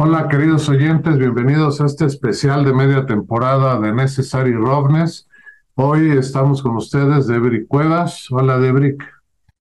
Hola 0.00 0.28
queridos 0.28 0.68
oyentes, 0.68 1.18
bienvenidos 1.18 1.80
a 1.80 1.86
este 1.86 2.04
especial 2.04 2.64
de 2.64 2.72
media 2.72 3.04
temporada 3.04 3.80
de 3.80 3.92
Necessary 3.92 4.52
Roughness. 4.52 5.28
Hoy 5.74 6.16
estamos 6.16 6.62
con 6.62 6.76
ustedes, 6.76 7.26
Debrick 7.26 7.66
Cuevas. 7.66 8.30
Hola 8.30 8.60
Debrick. 8.60 9.04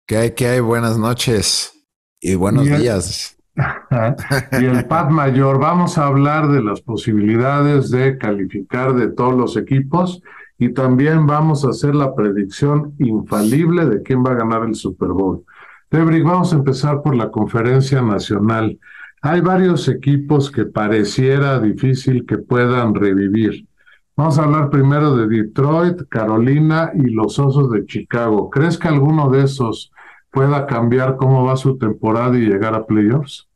¿Qué 0.06 0.16
hay? 0.16 0.30
¿Qué 0.30 0.46
hay? 0.46 0.60
Buenas 0.60 0.96
noches 0.96 1.87
y 2.23 2.37
buenos 2.37 2.64
días. 2.64 3.37
y 3.55 4.64
el 4.64 4.87
Pat 4.88 5.10
Mayor, 5.10 5.59
vamos 5.59 5.98
a 5.98 6.06
hablar 6.06 6.48
de 6.48 6.62
las 6.62 6.80
posibilidades 6.80 7.91
de 7.91 8.16
calificar 8.16 8.95
de 8.95 9.09
todos 9.09 9.34
los 9.34 9.59
equipos 9.59 10.22
y 10.56 10.72
también 10.72 11.27
vamos 11.27 11.66
a 11.66 11.68
hacer 11.68 11.95
la 11.95 12.14
predicción 12.14 12.95
infalible 12.98 13.84
de 13.84 14.02
quién 14.02 14.25
va 14.25 14.30
a 14.30 14.36
ganar 14.36 14.62
el 14.62 14.75
Super 14.75 15.11
Bowl. 15.11 15.45
Debrick, 15.91 16.25
vamos 16.25 16.55
a 16.55 16.56
empezar 16.56 17.02
por 17.02 17.14
la 17.14 17.30
conferencia 17.30 18.00
nacional. 18.00 18.78
Hay 19.27 19.41
varios 19.41 19.88
equipos 19.88 20.51
que 20.51 20.66
pareciera 20.66 21.59
difícil 21.59 22.27
que 22.27 22.37
puedan 22.37 22.95
revivir. 22.95 23.66
Vamos 24.14 24.38
a 24.38 24.45
hablar 24.45 24.69
primero 24.69 25.16
de 25.16 25.27
Detroit, 25.27 26.02
Carolina 26.10 26.92
y 26.95 27.09
los 27.09 27.38
Osos 27.38 27.70
de 27.70 27.87
Chicago. 27.87 28.50
¿Crees 28.50 28.77
que 28.77 28.88
alguno 28.88 29.30
de 29.30 29.45
esos 29.45 29.91
pueda 30.30 30.66
cambiar 30.66 31.16
cómo 31.16 31.42
va 31.42 31.56
su 31.56 31.78
temporada 31.78 32.37
y 32.37 32.42
llegar 32.42 32.74
a 32.74 32.84
playoffs? 32.84 33.48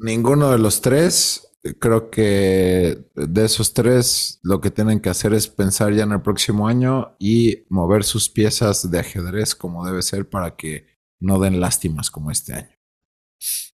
Ninguno 0.00 0.50
de 0.50 0.58
los 0.58 0.80
tres. 0.80 1.56
Creo 1.78 2.10
que 2.10 3.06
de 3.14 3.44
esos 3.44 3.74
tres 3.74 4.40
lo 4.42 4.60
que 4.60 4.72
tienen 4.72 4.98
que 4.98 5.08
hacer 5.08 5.34
es 5.34 5.46
pensar 5.46 5.92
ya 5.92 6.02
en 6.02 6.10
el 6.10 6.20
próximo 6.20 6.66
año 6.66 7.14
y 7.20 7.64
mover 7.68 8.02
sus 8.02 8.28
piezas 8.28 8.90
de 8.90 8.98
ajedrez 8.98 9.54
como 9.54 9.86
debe 9.86 10.02
ser 10.02 10.28
para 10.28 10.56
que 10.56 10.88
no 11.20 11.38
den 11.38 11.60
lástimas 11.60 12.10
como 12.10 12.32
este 12.32 12.54
año. 12.54 12.73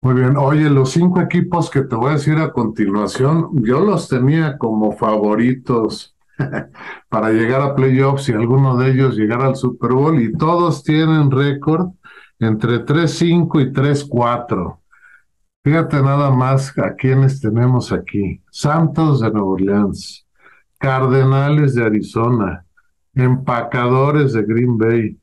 Muy 0.02 0.14
bien. 0.14 0.36
Oye, 0.36 0.70
los 0.70 0.92
cinco 0.92 1.20
equipos 1.20 1.70
que 1.70 1.82
te 1.82 1.94
voy 1.94 2.10
a 2.10 2.14
decir 2.14 2.38
a 2.38 2.52
continuación, 2.52 3.50
yo 3.62 3.80
los 3.80 4.08
tenía 4.08 4.56
como 4.56 4.92
favoritos 4.92 6.16
para 7.08 7.30
llegar 7.30 7.60
a 7.60 7.74
playoffs 7.74 8.28
y 8.28 8.32
alguno 8.32 8.76
de 8.78 8.90
ellos 8.90 9.16
llegar 9.16 9.42
al 9.42 9.56
Super 9.56 9.92
Bowl 9.92 10.20
y 10.20 10.32
todos 10.32 10.82
tienen 10.82 11.30
récord 11.30 11.90
entre 12.38 12.84
3-5 12.84 13.60
y 13.60 13.72
3-4. 13.72 14.78
Fíjate 15.62 16.02
nada 16.02 16.30
más 16.30 16.76
a 16.78 16.94
quienes 16.94 17.40
tenemos 17.40 17.92
aquí. 17.92 18.42
Santos 18.50 19.20
de 19.20 19.30
Nueva 19.30 19.48
Orleans, 19.48 20.26
Cardenales 20.78 21.74
de 21.74 21.84
Arizona, 21.84 22.64
Empacadores 23.14 24.32
de 24.32 24.42
Green 24.42 24.78
Bay, 24.78 25.18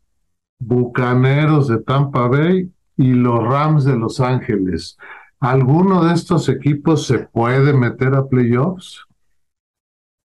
Bucaneros 0.60 1.68
de 1.68 1.80
Tampa 1.80 2.28
Bay 2.28 2.72
y 2.98 3.14
los 3.14 3.44
Rams 3.44 3.86
de 3.86 3.96
Los 3.96 4.20
Ángeles. 4.20 4.98
¿Alguno 5.40 6.04
de 6.04 6.16
estos 6.16 6.50
equipos 6.50 7.06
se 7.06 7.20
puede 7.20 7.72
meter 7.74 8.16
a 8.16 8.28
playoffs? 8.28 9.06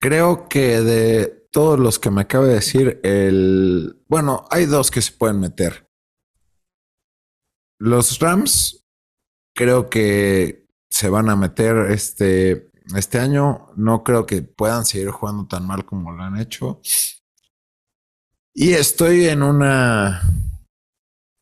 Creo 0.00 0.48
que 0.48 0.80
de 0.80 1.26
todos 1.50 1.78
los 1.78 1.98
que 1.98 2.10
me 2.10 2.22
acaba 2.22 2.46
de 2.46 2.54
decir, 2.54 3.00
el 3.02 4.02
bueno, 4.08 4.46
hay 4.50 4.66
dos 4.66 4.90
que 4.90 5.02
se 5.02 5.12
pueden 5.12 5.40
meter. 5.40 5.88
Los 7.78 8.20
Rams 8.20 8.84
creo 9.54 9.90
que 9.90 10.68
se 10.88 11.08
van 11.08 11.28
a 11.28 11.36
meter 11.36 11.90
este, 11.90 12.70
este 12.94 13.18
año. 13.18 13.68
No 13.74 14.04
creo 14.04 14.24
que 14.24 14.42
puedan 14.42 14.84
seguir 14.84 15.10
jugando 15.10 15.46
tan 15.46 15.66
mal 15.66 15.84
como 15.84 16.12
lo 16.12 16.22
han 16.22 16.38
hecho. 16.38 16.80
Y 18.54 18.74
estoy 18.74 19.26
en 19.26 19.42
una 19.42 20.22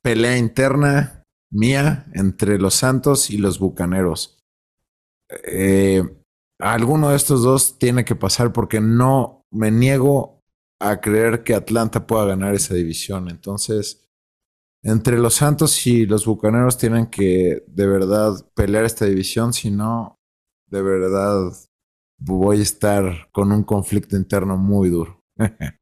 pelea 0.02 0.36
interna 0.36 1.24
mía 1.50 2.06
entre 2.14 2.58
los 2.58 2.74
Santos 2.74 3.30
y 3.30 3.38
los 3.38 3.58
Bucaneros. 3.58 4.38
Eh, 5.46 6.02
alguno 6.58 7.10
de 7.10 7.16
estos 7.16 7.42
dos 7.42 7.78
tiene 7.78 8.04
que 8.04 8.16
pasar 8.16 8.52
porque 8.52 8.80
no 8.80 9.44
me 9.50 9.70
niego 9.70 10.40
a 10.80 11.00
creer 11.00 11.44
que 11.44 11.54
Atlanta 11.54 12.06
pueda 12.06 12.24
ganar 12.24 12.54
esa 12.54 12.74
división. 12.74 13.28
Entonces, 13.28 14.08
entre 14.82 15.18
los 15.18 15.34
Santos 15.34 15.86
y 15.86 16.06
los 16.06 16.24
Bucaneros 16.24 16.78
tienen 16.78 17.06
que 17.06 17.64
de 17.66 17.86
verdad 17.86 18.32
pelear 18.54 18.84
esta 18.84 19.04
división, 19.04 19.52
si 19.52 19.70
no, 19.70 20.18
de 20.66 20.82
verdad 20.82 21.52
voy 22.18 22.60
a 22.60 22.62
estar 22.62 23.28
con 23.32 23.52
un 23.52 23.62
conflicto 23.64 24.16
interno 24.16 24.56
muy 24.56 24.88
duro. 24.88 25.22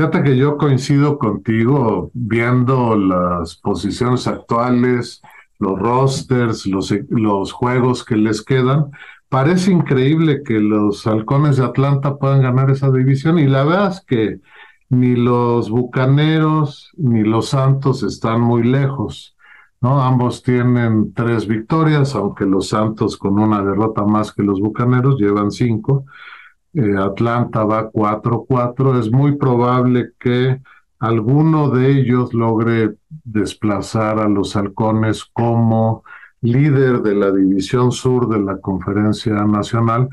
Fíjate 0.00 0.22
que 0.22 0.34
yo 0.38 0.56
coincido 0.56 1.18
contigo 1.18 2.10
viendo 2.14 2.96
las 2.96 3.56
posiciones 3.56 4.26
actuales, 4.26 5.20
los 5.58 5.78
rosters, 5.78 6.64
los, 6.64 6.90
los 7.10 7.52
juegos 7.52 8.02
que 8.02 8.16
les 8.16 8.42
quedan. 8.42 8.92
Parece 9.28 9.72
increíble 9.72 10.42
que 10.42 10.58
los 10.58 11.06
halcones 11.06 11.58
de 11.58 11.66
Atlanta 11.66 12.16
puedan 12.16 12.40
ganar 12.40 12.70
esa 12.70 12.90
división 12.90 13.38
y 13.38 13.46
la 13.46 13.62
verdad 13.64 13.90
es 13.90 14.00
que 14.06 14.40
ni 14.88 15.16
los 15.16 15.68
bucaneros 15.68 16.92
ni 16.96 17.22
los 17.22 17.50
santos 17.50 18.02
están 18.02 18.40
muy 18.40 18.62
lejos. 18.62 19.36
¿no? 19.82 20.00
Ambos 20.00 20.42
tienen 20.42 21.12
tres 21.12 21.46
victorias, 21.46 22.14
aunque 22.14 22.46
los 22.46 22.68
santos 22.68 23.18
con 23.18 23.38
una 23.38 23.62
derrota 23.62 24.02
más 24.06 24.32
que 24.32 24.44
los 24.44 24.60
bucaneros 24.60 25.20
llevan 25.20 25.50
cinco. 25.50 26.06
Eh, 26.72 26.96
Atlanta 26.96 27.64
va 27.64 27.90
4-4, 27.90 28.98
es 29.00 29.10
muy 29.10 29.36
probable 29.36 30.12
que 30.20 30.60
alguno 31.00 31.70
de 31.70 31.90
ellos 31.90 32.32
logre 32.32 32.94
desplazar 33.24 34.20
a 34.20 34.28
los 34.28 34.54
halcones 34.54 35.24
como 35.32 36.04
líder 36.42 37.02
de 37.02 37.14
la 37.14 37.32
división 37.32 37.90
sur 37.90 38.28
de 38.28 38.38
la 38.40 38.58
conferencia 38.60 39.32
nacional, 39.44 40.08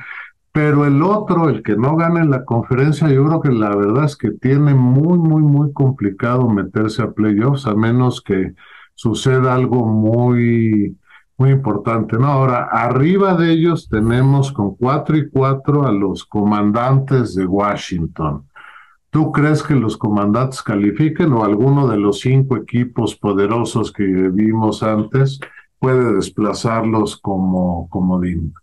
pero 0.51 0.85
el 0.85 1.03
otro, 1.03 1.49
el 1.49 1.61
que 1.61 1.75
no 1.75 1.95
gane 1.95 2.25
la 2.25 2.43
conferencia, 2.43 3.07
yo 3.09 3.25
creo 3.25 3.41
que 3.41 3.51
la 3.51 3.75
verdad 3.75 4.05
es 4.05 4.15
que 4.17 4.31
tiene 4.31 4.73
muy, 4.73 5.19
muy, 5.19 5.43
muy 5.43 5.71
complicado 5.73 6.49
meterse 6.49 7.03
a 7.03 7.11
playoffs, 7.11 7.67
a 7.67 7.75
menos 7.75 8.21
que 8.21 8.53
suceda 8.95 9.53
algo 9.53 9.85
muy 9.85 10.97
muy 11.37 11.51
importante, 11.51 12.17
¿no? 12.17 12.27
Ahora, 12.27 12.65
arriba 12.71 13.35
de 13.35 13.51
ellos 13.51 13.87
tenemos 13.89 14.51
con 14.51 14.75
cuatro 14.75 15.15
y 15.17 15.29
cuatro 15.29 15.85
a 15.85 15.91
los 15.91 16.25
comandantes 16.25 17.35
de 17.35 17.45
Washington. 17.45 18.47
¿Tú 19.09 19.31
crees 19.31 19.63
que 19.63 19.75
los 19.75 19.97
comandantes 19.97 20.61
califiquen 20.61 21.31
o 21.33 21.43
alguno 21.43 21.87
de 21.87 21.97
los 21.97 22.19
cinco 22.19 22.57
equipos 22.57 23.15
poderosos 23.15 23.91
que 23.91 24.03
vimos 24.03 24.83
antes 24.83 25.39
puede 25.79 26.15
desplazarlos 26.15 27.17
como 27.17 27.87
comodín? 27.89 28.53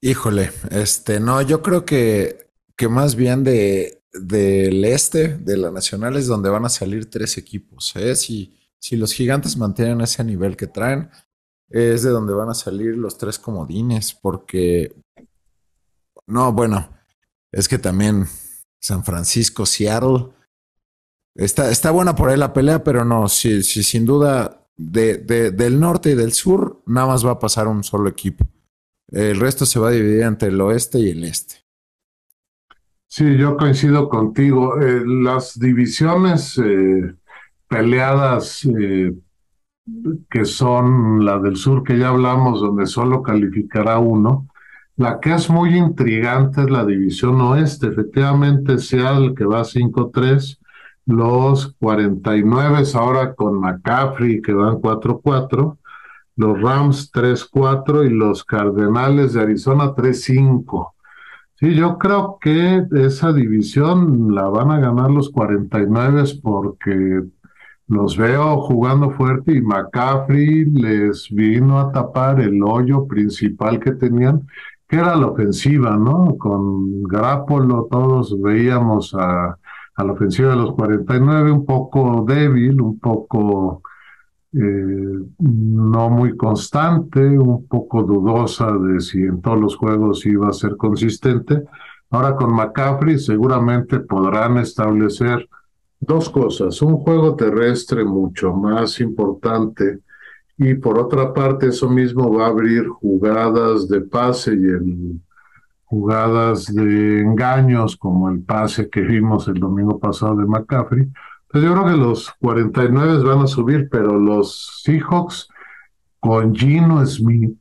Híjole, 0.00 0.50
este, 0.70 1.20
no, 1.20 1.40
yo 1.40 1.62
creo 1.62 1.84
que, 1.84 2.50
que 2.76 2.88
más 2.88 3.14
bien 3.14 3.42
de 3.42 4.02
del 4.14 4.84
este, 4.84 5.36
de 5.38 5.56
la 5.56 5.70
nacional, 5.70 6.16
es 6.16 6.26
donde 6.26 6.48
van 6.48 6.64
a 6.64 6.68
salir 6.68 7.10
tres 7.10 7.36
equipos. 7.36 7.94
¿eh? 7.96 8.14
Si, 8.14 8.56
si 8.78 8.96
los 8.96 9.12
gigantes 9.12 9.56
mantienen 9.56 10.00
ese 10.00 10.22
nivel 10.24 10.56
que 10.56 10.66
traen, 10.66 11.10
es 11.68 12.02
de 12.02 12.10
donde 12.10 12.34
van 12.34 12.50
a 12.50 12.54
salir 12.54 12.96
los 12.96 13.18
tres 13.18 13.38
comodines, 13.38 14.14
porque 14.14 14.94
no, 16.26 16.52
bueno, 16.52 16.88
es 17.52 17.68
que 17.68 17.78
también 17.78 18.26
San 18.80 19.04
Francisco, 19.04 19.66
Seattle, 19.66 20.28
está, 21.34 21.70
está 21.70 21.90
buena 21.90 22.14
por 22.14 22.30
ahí 22.30 22.36
la 22.36 22.52
pelea, 22.52 22.82
pero 22.82 23.04
no, 23.04 23.28
sí, 23.28 23.62
sí 23.62 23.82
sin 23.82 24.04
duda, 24.04 24.64
de, 24.76 25.18
del 25.52 25.78
norte 25.80 26.10
y 26.10 26.14
del 26.14 26.32
sur, 26.32 26.82
nada 26.86 27.08
más 27.08 27.24
va 27.24 27.32
a 27.32 27.38
pasar 27.38 27.68
un 27.68 27.84
solo 27.84 28.08
equipo. 28.08 28.44
El 29.08 29.38
resto 29.38 29.66
se 29.66 29.78
va 29.78 29.88
a 29.88 29.92
dividir 29.92 30.22
entre 30.22 30.48
el 30.48 30.60
oeste 30.60 30.98
y 30.98 31.10
el 31.10 31.24
este. 31.24 31.64
Sí, 33.06 33.36
yo 33.36 33.56
coincido 33.56 34.08
contigo. 34.08 34.80
Eh, 34.80 35.02
las 35.06 35.58
divisiones 35.58 36.58
eh, 36.58 37.14
peleadas 37.68 38.64
eh, 38.64 39.12
que 40.30 40.44
son 40.44 41.24
la 41.24 41.38
del 41.38 41.56
sur 41.56 41.82
que 41.82 41.98
ya 41.98 42.08
hablamos, 42.08 42.60
donde 42.60 42.86
solo 42.86 43.22
calificará 43.22 43.98
uno. 43.98 44.48
La 44.96 45.20
que 45.20 45.34
es 45.34 45.50
muy 45.50 45.76
intrigante 45.76 46.62
es 46.62 46.70
la 46.70 46.84
división 46.84 47.40
oeste. 47.40 47.88
Efectivamente, 47.88 48.74
el 48.74 49.34
que 49.34 49.44
va 49.44 49.64
5-3, 49.64 50.58
los 51.06 51.74
49 51.80 52.82
ahora 52.94 53.34
con 53.34 53.60
McCaffrey 53.60 54.40
que 54.40 54.52
van 54.52 54.76
4-4, 54.76 55.78
los 56.36 56.60
Rams 56.60 57.12
3-4 57.12 58.06
y 58.06 58.10
los 58.10 58.44
Cardenales 58.44 59.34
de 59.34 59.42
Arizona 59.42 59.94
3-5. 59.94 60.92
Sí, 61.56 61.74
yo 61.74 61.98
creo 61.98 62.38
que 62.40 62.84
esa 62.92 63.32
división 63.32 64.34
la 64.34 64.48
van 64.48 64.70
a 64.70 64.80
ganar 64.80 65.10
los 65.10 65.30
49 65.30 66.24
porque 66.42 67.22
los 67.86 68.16
veo 68.16 68.62
jugando 68.62 69.10
fuerte 69.10 69.52
y 69.52 69.60
McCaffrey 69.60 70.64
les 70.64 71.28
vino 71.30 71.78
a 71.78 71.92
tapar 71.92 72.40
el 72.40 72.62
hoyo 72.62 73.06
principal 73.06 73.78
que 73.78 73.92
tenían, 73.92 74.46
que 74.88 74.96
era 74.96 75.16
la 75.16 75.26
ofensiva, 75.26 75.96
¿no? 75.96 76.36
Con 76.38 77.02
Grappolo 77.02 77.88
todos 77.90 78.40
veíamos 78.40 79.14
a, 79.14 79.58
la 79.96 80.12
ofensiva 80.12 80.50
de 80.50 80.56
los 80.56 80.72
49 80.74 81.52
un 81.52 81.66
poco 81.66 82.24
débil, 82.26 82.80
un 82.80 82.98
poco 82.98 83.82
eh, 84.52 84.58
no 85.38 86.10
muy 86.10 86.36
constante, 86.36 87.20
un 87.38 87.66
poco 87.66 88.02
dudosa 88.02 88.72
de 88.72 89.00
si 89.00 89.22
en 89.22 89.40
todos 89.40 89.60
los 89.60 89.76
juegos 89.76 90.24
iba 90.26 90.48
a 90.48 90.52
ser 90.52 90.76
consistente. 90.76 91.62
Ahora 92.10 92.34
con 92.34 92.54
McCaffrey 92.54 93.18
seguramente 93.18 94.00
podrán 94.00 94.58
establecer 94.58 95.48
dos 96.06 96.30
cosas, 96.30 96.80
un 96.82 96.98
juego 96.98 97.36
terrestre 97.36 98.04
mucho 98.04 98.52
más 98.52 99.00
importante 99.00 100.00
y 100.56 100.74
por 100.74 100.98
otra 100.98 101.32
parte 101.32 101.68
eso 101.68 101.88
mismo 101.88 102.32
va 102.32 102.46
a 102.46 102.50
abrir 102.50 102.86
jugadas 102.88 103.88
de 103.88 104.00
pase 104.02 104.54
y 104.54 104.64
el, 104.64 105.20
jugadas 105.84 106.74
de 106.74 107.20
engaños 107.20 107.96
como 107.96 108.28
el 108.28 108.42
pase 108.42 108.88
que 108.88 109.00
vimos 109.00 109.46
el 109.48 109.54
domingo 109.54 109.98
pasado 109.98 110.36
de 110.36 110.46
McCaffrey. 110.46 111.08
Pues 111.48 111.62
yo 111.62 111.72
creo 111.72 111.86
que 111.86 111.96
los 111.96 112.32
49 112.40 113.22
van 113.22 113.42
a 113.42 113.46
subir, 113.46 113.88
pero 113.88 114.18
los 114.18 114.82
Seahawks 114.82 115.48
con 116.18 116.54
Gino 116.54 117.04
Smith, 117.06 117.56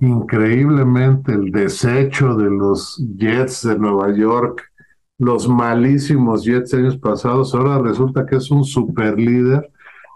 increíblemente 0.00 1.32
el 1.32 1.50
desecho 1.50 2.34
de 2.34 2.50
los 2.50 3.02
Jets 3.16 3.66
de 3.66 3.78
Nueva 3.78 4.14
York, 4.14 4.62
los 5.18 5.48
malísimos 5.48 6.44
Jets 6.44 6.74
años 6.74 6.98
pasados, 6.98 7.54
ahora 7.54 7.78
resulta 7.78 8.26
que 8.26 8.36
es 8.36 8.50
un 8.50 8.64
super 8.64 9.18
líder 9.18 9.70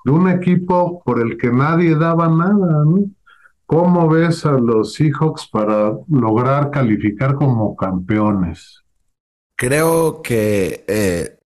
de 0.05 0.12
un 0.12 0.29
equipo 0.29 1.02
por 1.05 1.20
el 1.20 1.37
que 1.37 1.50
nadie 1.50 1.94
daba 1.94 2.29
nada, 2.29 2.85
¿no? 2.85 3.05
¿Cómo 3.67 4.08
ves 4.08 4.44
a 4.47 4.52
los 4.52 4.94
Seahawks 4.94 5.47
para 5.47 5.93
lograr 6.08 6.70
calificar 6.70 7.37
como 7.37 7.76
campeones? 7.76 8.82
Creo 9.55 10.23
que 10.23 10.85
eh, 10.88 11.38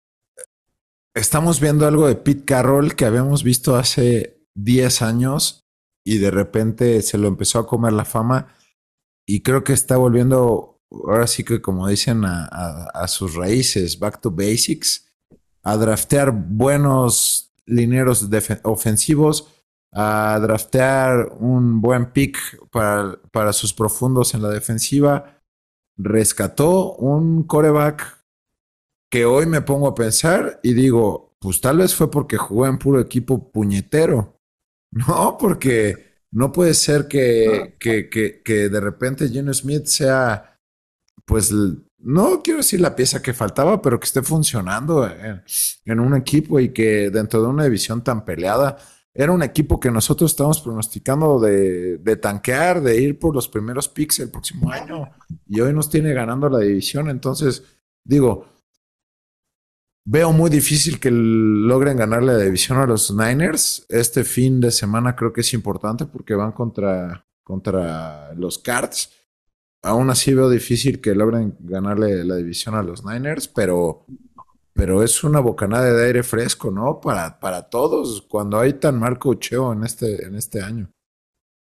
estamos 1.13 1.61
viendo 1.61 1.87
algo 1.87 2.07
de 2.07 2.17
Pete 2.17 2.45
Carroll 2.47 2.95
que 2.95 3.05
habíamos 3.05 3.45
visto 3.45 3.77
hace 3.77 4.41
10 4.55 5.03
años 5.03 5.67
y 6.03 6.19
de 6.19 6.31
repente 6.31 7.03
se 7.03 7.19
lo 7.19 7.29
empezó 7.29 7.59
a 7.59 7.67
comer 7.67 7.93
la 7.93 8.05
fama 8.05 8.49
y 9.27 9.43
creo 9.43 9.65
que 9.65 9.73
está 9.73 9.97
volviendo, 9.97 10.74
ahora 11.07 11.27
sí 11.27 11.45
que 11.45 11.61
como 11.61 11.89
dicen, 11.89 12.25
a, 12.25 13.07
sus 13.09 13.35
raíces, 13.35 13.99
back 13.99 14.21
to 14.21 14.31
basics, 14.31 15.07
a 15.63 15.77
draftear 15.77 16.33
buenos 16.33 17.53
lineros 17.67 18.29
ofensivos 18.63 19.49
a 19.95 20.39
draftear 20.41 21.37
un 21.39 21.81
buen 21.81 22.11
pick 22.11 22.37
para, 22.71 23.17
para 23.31 23.53
sus 23.53 23.73
profundos 23.73 24.35
en 24.35 24.43
la 24.43 24.49
defensiva. 24.49 25.41
Rescató 25.97 26.97
un 26.97 27.45
coreback 27.45 28.25
que 29.09 29.25
hoy 29.25 29.47
me 29.47 29.63
pongo 29.63 29.87
a 29.87 29.95
pensar 29.95 30.59
y 30.65 30.75
digo, 30.75 31.37
pues 31.39 31.61
tal 31.61 31.79
vez 31.79 31.95
fue 31.95 32.11
porque 32.11 32.37
jugó 32.37 32.67
en 32.67 32.79
puro 32.79 33.01
equipo 33.01 33.51
puñetero. 33.51 34.33
No, 34.97 35.37
porque 35.41 36.23
no 36.31 36.53
puede 36.53 36.73
ser 36.73 37.09
que, 37.09 37.75
que, 37.81 38.09
que, 38.09 38.69
de 38.69 38.79
repente 38.79 39.29
Geno 39.29 39.53
Smith 39.53 39.87
sea, 39.87 40.54
pues, 41.25 41.53
no 41.99 42.43
quiero 42.43 42.59
decir 42.59 42.81
la 42.81 42.95
pieza 42.95 43.23
que 43.23 43.33
faltaba, 43.33 43.81
pero 43.81 43.99
que 43.99 44.05
esté 44.05 44.23
funcionando 44.23 45.11
en, 45.85 46.01
un 46.01 46.15
equipo 46.15 46.61
y 46.61 46.69
que 46.69 47.11
dentro 47.11 47.43
de 47.43 47.49
una 47.49 47.65
división 47.65 48.05
tan 48.05 48.25
peleada 48.25 48.77
era 49.15 49.33
un 49.33 49.43
equipo 49.43 49.81
que 49.81 49.91
nosotros 49.91 50.33
estábamos 50.33 50.61
pronosticando 50.61 51.39
de, 51.39 52.19
tanquear, 52.21 52.83
de 52.83 53.01
ir 53.01 53.19
por 53.19 53.35
los 53.35 53.49
primeros 53.49 53.89
picks 53.89 54.19
el 54.19 54.31
próximo 54.31 54.71
año. 54.71 55.09
Y 55.47 55.61
hoy 55.61 55.73
nos 55.73 55.89
tiene 55.89 56.13
ganando 56.13 56.49
la 56.51 56.59
división. 56.59 57.09
Entonces, 57.09 57.63
digo, 58.05 58.47
veo 60.05 60.33
muy 60.33 60.51
difícil 60.51 60.99
que 60.99 61.11
logren 61.13 61.97
ganarle 61.97 62.33
la 62.33 62.45
división 62.45 62.79
a 62.79 62.87
los 62.87 63.15
Niners. 63.15 63.87
Este 63.89 64.25
fin 64.25 64.61
de 64.61 64.73
semana 64.73 65.15
creo 65.15 65.33
que 65.33 65.43
es 65.43 65.55
importante 65.55 66.07
porque 66.07 66.35
van 66.35 66.53
contra, 66.53 67.25
contra 67.45 68.35
los 68.35 68.59
Cards. 68.59 69.11
Aún 69.85 70.11
así 70.11 70.35
veo 70.35 70.51
difícil 70.51 71.01
que 71.01 71.15
logren 71.15 71.57
ganarle 71.61 72.25
la 72.25 72.37
división 72.37 72.75
a 72.75 72.83
los 72.83 73.05
Niners, 73.05 73.49
pero 73.49 74.05
pero 74.75 75.05
es 75.05 75.23
una 75.23 75.39
bocanada 75.39 75.93
de 75.93 76.07
aire 76.07 76.23
fresco, 76.25 76.71
¿no? 76.71 77.01
Para, 77.01 77.39
para 77.39 77.63
todos, 77.63 78.27
cuando 78.29 78.59
hay 78.59 78.75
tan 78.75 78.99
mal 78.99 79.19
cocheo 79.19 79.73
en 79.73 79.85
este, 79.85 80.27
en 80.27 80.35
este 80.35 80.61
año. 80.61 80.91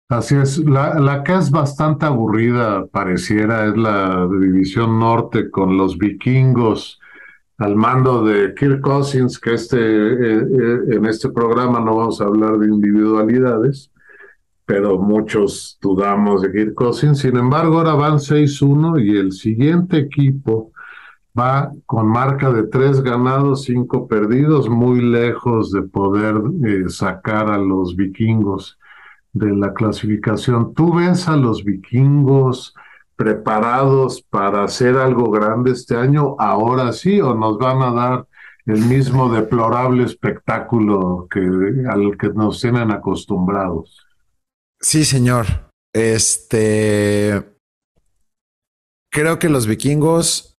Así 0.09 0.35
es, 0.35 0.57
la, 0.59 0.99
la 0.99 1.23
que 1.23 1.33
es 1.33 1.51
bastante 1.51 2.05
aburrida, 2.05 2.85
pareciera, 2.87 3.65
es 3.67 3.75
la 3.75 4.25
división 4.27 4.99
norte 4.99 5.51
con 5.51 5.75
los 5.77 5.97
vikingos 5.97 6.99
al 7.57 7.75
mando 7.75 8.23
de 8.23 8.53
Kirk 8.55 8.81
Cousins, 8.81 9.39
que 9.39 9.53
este, 9.53 9.77
eh, 9.77 10.41
eh, 10.41 10.79
en 10.95 11.05
este 11.05 11.29
programa 11.29 11.79
no 11.79 11.97
vamos 11.97 12.21
a 12.21 12.25
hablar 12.25 12.57
de 12.57 12.67
individualidades, 12.67 13.91
pero 14.65 14.97
muchos 14.97 15.77
dudamos 15.81 16.41
de 16.41 16.51
Kirk. 16.51 16.93
Sin 16.93 17.37
embargo, 17.37 17.79
ahora 17.79 17.93
van 17.93 18.19
6-1 18.19 19.03
y 19.03 19.17
el 19.17 19.31
siguiente 19.31 19.97
equipo 19.97 20.71
va 21.37 21.71
con 21.85 22.07
marca 22.07 22.51
de 22.51 22.63
tres 22.63 23.01
ganados, 23.01 23.63
cinco 23.63 24.07
perdidos, 24.07 24.69
muy 24.69 25.01
lejos 25.01 25.71
de 25.71 25.81
poder 25.81 26.35
eh, 26.65 26.89
sacar 26.89 27.49
a 27.49 27.57
los 27.57 27.95
vikingos 27.95 28.77
de 29.33 29.55
la 29.55 29.73
clasificación. 29.73 30.73
¿Tú 30.73 30.93
ves 30.93 31.27
a 31.27 31.35
los 31.35 31.63
vikingos 31.63 32.75
preparados 33.15 34.21
para 34.21 34.63
hacer 34.63 34.97
algo 34.97 35.31
grande 35.31 35.71
este 35.71 35.95
año? 35.95 36.35
Ahora 36.37 36.93
sí, 36.93 37.19
o 37.19 37.33
nos 37.33 37.57
van 37.57 37.81
a 37.81 37.91
dar 37.91 38.27
el 38.65 38.81
mismo 38.85 39.29
deplorable 39.29 40.03
espectáculo 40.03 41.27
que 41.29 41.39
al 41.89 42.17
que 42.17 42.29
nos 42.29 42.61
tienen 42.61 42.91
acostumbrados. 42.91 44.02
Sí, 44.83 45.05
señor. 45.05 45.71
Este 45.93 47.53
creo 49.09 49.39
que 49.39 49.47
los 49.47 49.65
vikingos 49.65 50.57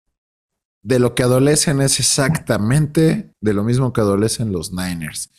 de 0.82 0.98
lo 0.98 1.14
que 1.14 1.24
adolecen 1.24 1.82
es 1.82 1.98
exactamente 1.98 3.34
de 3.42 3.52
lo 3.52 3.64
mismo 3.64 3.92
que 3.92 4.00
adolecen 4.00 4.52
los 4.52 4.72
Niners. 4.72 5.30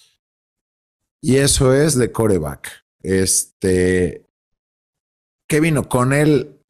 Y 1.22 1.38
eso 1.38 1.74
es 1.74 1.98
de 1.98 2.12
coreback. 2.12 2.86
Este. 3.02 4.28
Kevin 5.50 5.78
O'Connell 5.78 6.62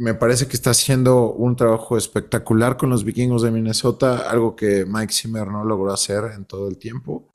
me 0.00 0.14
parece 0.14 0.46
que 0.46 0.54
está 0.54 0.70
haciendo 0.70 1.32
un 1.32 1.56
trabajo 1.56 1.96
espectacular 1.96 2.76
con 2.76 2.90
los 2.90 3.02
vikingos 3.02 3.42
de 3.42 3.50
Minnesota, 3.50 4.30
algo 4.30 4.54
que 4.54 4.84
Mike 4.86 5.12
Zimmer 5.12 5.48
no 5.48 5.64
logró 5.64 5.92
hacer 5.92 6.32
en 6.36 6.44
todo 6.44 6.68
el 6.68 6.78
tiempo. 6.78 7.32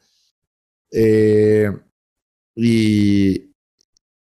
Eh, 0.92 1.70
y 2.56 3.53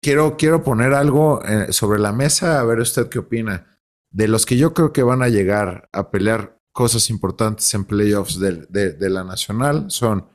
quiero, 0.02 0.36
quiero 0.36 0.62
poner 0.62 0.94
algo 0.94 1.42
eh, 1.44 1.72
sobre 1.72 1.98
la 1.98 2.12
mesa, 2.12 2.60
a 2.60 2.64
ver 2.64 2.80
usted 2.80 3.08
qué 3.08 3.18
opina 3.18 3.78
de 4.10 4.28
los 4.28 4.46
que 4.46 4.56
yo 4.56 4.74
creo 4.74 4.92
que 4.92 5.02
van 5.02 5.22
a 5.22 5.28
llegar 5.28 5.88
a 5.92 6.10
pelear 6.10 6.60
cosas 6.72 7.10
importantes 7.10 7.72
en 7.74 7.84
playoffs 7.84 8.38
de, 8.38 9.10
la 9.10 9.24
Nacional 9.24 9.90
son 9.90 10.28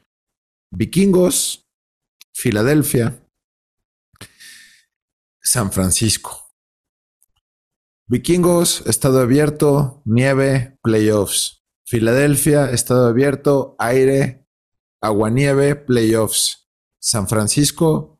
Vikingos, 0.71 1.69
Filadelfia, 2.33 3.25
San 5.41 5.71
Francisco. 5.71 6.53
Vikingos, 8.07 8.85
estado 8.87 9.21
abierto, 9.21 10.01
nieve, 10.05 10.77
playoffs. 10.81 11.63
Filadelfia, 11.85 12.71
estado 12.71 13.07
abierto, 13.07 13.75
aire, 13.79 14.45
agua-nieve, 15.01 15.75
playoffs. 15.75 16.69
San 16.99 17.27
Francisco, 17.27 18.12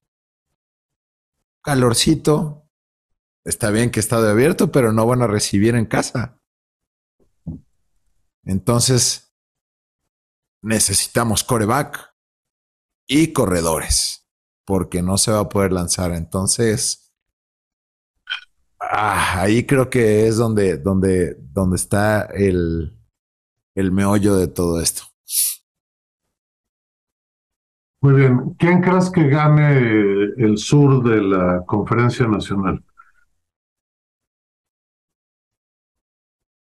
calorcito, 1.64 2.64
Está 3.46 3.72
bien 3.72 3.92
que 3.92 4.00
está 4.00 4.22
de 4.22 4.32
abierto, 4.32 4.72
pero 4.72 4.94
no 4.94 5.06
van 5.06 5.22
a 5.22 5.28
recibir 5.28 5.76
en 5.76 5.86
casa. 5.86 6.40
Entonces, 8.46 9.36
necesitamos 10.62 11.44
coreback 11.44 12.16
y 13.06 13.34
corredores, 13.34 14.30
porque 14.66 15.02
no 15.02 15.18
se 15.18 15.32
va 15.32 15.40
a 15.40 15.50
poder 15.50 15.74
lanzar. 15.74 16.14
Entonces, 16.14 17.14
ah, 18.80 19.42
ahí 19.42 19.66
creo 19.66 19.90
que 19.90 20.28
es 20.28 20.38
donde, 20.38 20.78
donde, 20.78 21.36
donde 21.36 21.76
está 21.76 22.22
el, 22.24 22.98
el 23.76 23.92
meollo 23.92 24.38
de 24.38 24.48
todo 24.48 24.80
esto. 24.80 25.04
Muy 28.04 28.16
bien. 28.16 28.54
¿Quién 28.60 28.82
crees 28.82 29.10
que 29.10 29.30
gane 29.30 29.78
el 30.36 30.58
sur 30.58 31.02
de 31.04 31.22
la 31.22 31.64
conferencia 31.66 32.28
nacional? 32.28 32.84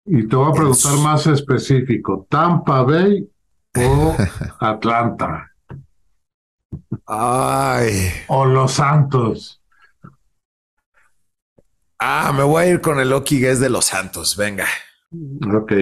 Y 0.04 0.28
te 0.28 0.36
voy 0.36 0.50
a 0.50 0.52
preguntar 0.52 0.98
más 0.98 1.26
específico, 1.26 2.26
¿Tampa 2.28 2.82
Bay 2.82 3.26
o 3.74 4.16
Atlanta? 4.60 5.50
Ay. 7.06 8.10
O 8.28 8.44
Los 8.44 8.72
Santos. 8.72 9.62
Ah, 11.98 12.34
me 12.36 12.42
voy 12.42 12.64
a 12.64 12.66
ir 12.66 12.82
con 12.82 13.00
el 13.00 13.08
Loki 13.08 13.42
es 13.46 13.60
de 13.60 13.70
Los 13.70 13.86
Santos, 13.86 14.36
venga. 14.36 14.66
Ok. 15.54 15.72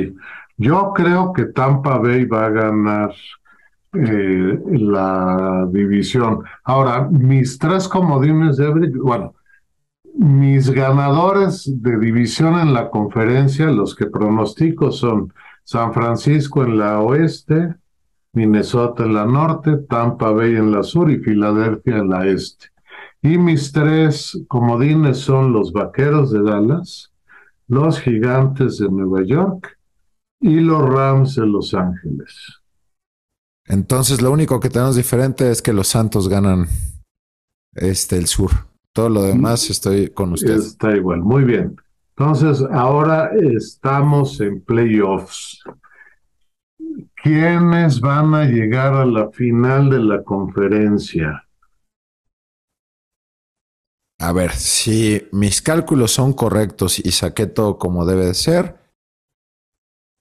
Yo 0.57 0.93
creo 0.95 1.33
que 1.33 1.47
Tampa 1.47 1.99
Bay 1.99 2.27
va 2.27 2.47
a 2.47 2.51
ganar 2.51 3.13
eh, 3.93 4.59
la 4.71 5.67
división. 5.71 6.41
Ahora, 6.65 7.09
mis 7.11 7.59
tres 7.59 7.89
comodines 7.89 8.57
de 8.57 8.91
bueno, 9.01 9.35
mis 10.15 10.71
ganadores 10.71 11.71
de 11.81 11.99
división 11.99 12.59
en 12.59 12.75
la 12.75 12.91
conferencia, 12.91 13.67
los 13.67 13.95
que 13.95 14.07
pronostico 14.07 14.91
son 14.91 15.33
San 15.65 15.93
Francisco 15.93 16.65
en 16.65 16.79
la 16.79 17.01
oeste, 17.01 17.75
Minnesota 18.33 19.05
en 19.05 19.15
la 19.15 19.27
norte, 19.27 19.77
Tampa 19.89 20.31
Bay 20.33 20.57
en 20.57 20.73
la 20.73 20.83
sur 20.83 21.11
y 21.11 21.19
Filadelfia 21.19 21.99
en 21.99 22.09
la 22.09 22.27
este. 22.27 22.67
Y 23.23 23.39
mis 23.39 23.73
tres 23.73 24.45
comodines 24.49 25.19
son 25.19 25.53
los 25.53 25.73
Vaqueros 25.73 26.33
de 26.33 26.43
Dallas, 26.43 27.13
los 27.69 28.01
Gigantes 28.01 28.79
de 28.79 28.89
Nueva 28.89 29.23
York 29.23 29.79
y 30.41 30.61
los 30.61 30.89
Rams 30.89 31.37
de 31.37 31.47
Los 31.47 31.75
Ángeles. 31.75 32.58
Entonces 33.69 34.23
lo 34.23 34.31
único 34.33 34.61
que 34.61 34.71
tenemos 34.71 34.97
diferente 34.97 35.51
es 35.51 35.61
que 35.61 35.73
los 35.73 35.89
Santos 35.89 36.29
ganan 36.29 36.67
este 37.75 38.17
el 38.17 38.27
sur. 38.27 38.51
Todo 38.93 39.11
lo 39.11 39.23
demás 39.23 39.69
estoy 39.71 40.09
con 40.09 40.33
ustedes. 40.33 40.67
Está 40.67 40.97
igual, 40.97 41.21
muy 41.21 41.45
bien. 41.45 41.77
Entonces, 42.17 42.67
ahora 42.73 43.31
estamos 43.37 44.41
en 44.41 44.61
playoffs. 44.63 45.63
¿Quiénes 47.23 48.01
van 48.01 48.35
a 48.35 48.45
llegar 48.45 48.95
a 48.95 49.05
la 49.05 49.31
final 49.31 49.89
de 49.91 50.01
la 50.01 50.25
conferencia? 50.25 51.45
A 54.21 54.33
ver, 54.33 54.51
si 54.51 55.29
mis 55.31 55.63
cálculos 55.63 56.11
son 56.11 56.33
correctos 56.33 56.99
y 56.99 57.13
saqué 57.13 57.47
todo 57.47 57.79
como 57.79 58.05
debe 58.05 58.27
de 58.27 58.35
ser, 58.35 58.81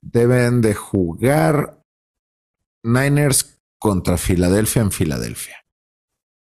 deben 0.04 0.62
de 0.62 0.75
jugar 0.75 1.82
Niners 2.84 3.60
contra 3.79 4.17
Filadelfia 4.17 4.81
en 4.81 4.91
Filadelfia. 4.91 5.55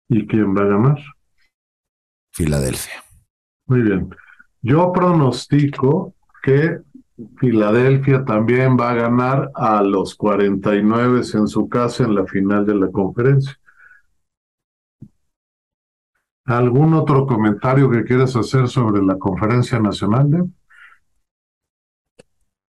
¿Y 0.09 0.25
quién 0.27 0.55
va 0.55 0.61
a 0.61 0.65
ganar? 0.65 0.97
Filadelfia. 2.33 3.03
Muy 3.67 3.81
bien. 3.81 4.09
Yo 4.61 4.91
pronostico 4.91 6.15
que 6.41 6.79
Filadelfia 7.37 8.23
también 8.23 8.77
va 8.77 8.91
a 8.91 8.95
ganar 8.95 9.51
a 9.53 9.83
los 9.83 10.15
49 10.15 11.21
en 11.33 11.47
su 11.47 11.67
casa 11.67 12.03
en 12.03 12.15
la 12.15 12.25
final 12.25 12.65
de 12.65 12.75
la 12.75 12.89
conferencia. 12.91 13.59
¿Algún 16.45 16.93
otro 16.95 17.27
comentario 17.27 17.91
que 17.91 18.03
quieras 18.03 18.35
hacer 18.35 18.67
sobre 18.67 19.03
la 19.03 19.19
conferencia 19.19 19.79
nacional? 19.79 20.49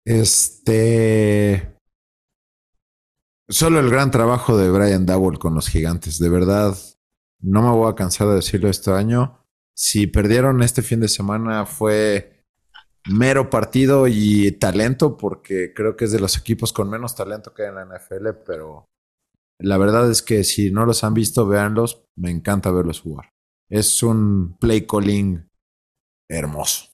Este. 0.05 1.72
Solo 3.49 3.79
el 3.79 3.89
gran 3.89 4.09
trabajo 4.09 4.57
de 4.57 4.71
Brian 4.71 5.05
Dowell 5.05 5.37
con 5.37 5.53
los 5.53 5.67
gigantes. 5.67 6.17
De 6.17 6.29
verdad, 6.29 6.75
no 7.39 7.61
me 7.61 7.69
voy 7.69 7.91
a 7.91 7.95
cansar 7.95 8.29
de 8.29 8.35
decirlo 8.35 8.69
este 8.69 8.91
año. 8.91 9.39
Si 9.75 10.07
perdieron 10.07 10.63
este 10.63 10.81
fin 10.81 11.01
de 11.01 11.09
semana 11.09 11.65
fue 11.65 12.45
mero 13.09 13.49
partido 13.49 14.07
y 14.07 14.51
talento, 14.53 15.17
porque 15.17 15.73
creo 15.73 15.97
que 15.97 16.05
es 16.05 16.11
de 16.11 16.21
los 16.21 16.37
equipos 16.37 16.71
con 16.71 16.89
menos 16.89 17.15
talento 17.15 17.53
que 17.53 17.63
hay 17.63 17.69
en 17.69 17.75
la 17.75 17.85
NFL, 17.85 18.29
pero 18.45 18.89
la 19.59 19.77
verdad 19.77 20.09
es 20.09 20.21
que 20.21 20.43
si 20.45 20.71
no 20.71 20.85
los 20.85 21.03
han 21.03 21.13
visto, 21.13 21.45
véanlos. 21.45 22.05
Me 22.15 22.31
encanta 22.31 22.71
verlos 22.71 23.01
jugar. 23.01 23.33
Es 23.69 24.03
un 24.03 24.57
play 24.59 24.85
calling 24.85 25.49
hermoso. 26.29 26.85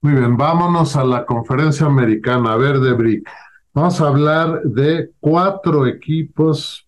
Muy 0.00 0.14
bien, 0.14 0.36
vámonos 0.36 0.96
a 0.96 1.04
la 1.04 1.24
conferencia 1.24 1.86
americana. 1.86 2.54
A 2.54 2.56
ver. 2.56 2.80
Vamos 3.74 4.02
a 4.02 4.08
hablar 4.08 4.62
de 4.64 5.12
cuatro 5.18 5.86
equipos 5.86 6.86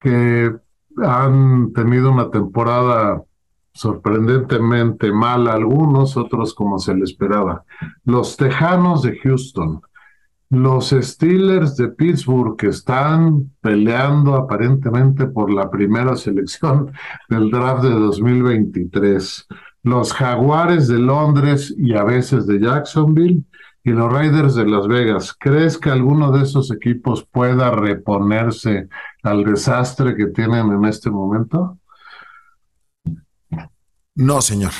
que 0.00 0.52
han 0.98 1.72
tenido 1.72 2.10
una 2.10 2.28
temporada 2.28 3.22
sorprendentemente 3.72 5.12
mala 5.12 5.52
algunos, 5.52 6.16
otros 6.16 6.54
como 6.54 6.80
se 6.80 6.92
le 6.92 7.04
esperaba. 7.04 7.64
Los 8.04 8.36
Tejanos 8.36 9.02
de 9.02 9.16
Houston, 9.18 9.80
los 10.50 10.90
Steelers 10.90 11.76
de 11.76 11.88
Pittsburgh 11.88 12.56
que 12.56 12.68
están 12.68 13.52
peleando 13.60 14.34
aparentemente 14.34 15.26
por 15.26 15.52
la 15.52 15.70
primera 15.70 16.16
selección 16.16 16.90
del 17.28 17.48
draft 17.48 17.84
de 17.84 17.90
2023, 17.90 19.46
los 19.84 20.12
Jaguares 20.12 20.88
de 20.88 20.98
Londres 20.98 21.72
y 21.78 21.94
a 21.94 22.02
veces 22.02 22.44
de 22.48 22.58
Jacksonville 22.58 23.44
y 23.86 23.90
los 23.90 24.12
Raiders 24.12 24.56
de 24.56 24.66
Las 24.66 24.88
Vegas. 24.88 25.32
¿Crees 25.38 25.78
que 25.78 25.90
alguno 25.90 26.32
de 26.32 26.42
esos 26.42 26.72
equipos 26.72 27.24
pueda 27.24 27.70
reponerse 27.70 28.88
al 29.22 29.44
desastre 29.44 30.16
que 30.16 30.26
tienen 30.26 30.72
en 30.72 30.84
este 30.86 31.08
momento? 31.08 31.78
No, 34.16 34.42
señor. 34.42 34.72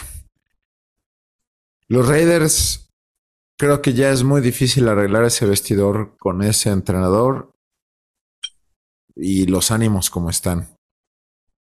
Los 1.86 2.08
Raiders, 2.08 2.90
creo 3.56 3.80
que 3.80 3.92
ya 3.92 4.10
es 4.10 4.24
muy 4.24 4.40
difícil 4.40 4.88
arreglar 4.88 5.22
ese 5.22 5.46
vestidor 5.46 6.16
con 6.18 6.42
ese 6.42 6.70
entrenador 6.70 7.52
y 9.14 9.46
los 9.46 9.70
ánimos 9.70 10.10
como 10.10 10.30
están. 10.30 10.66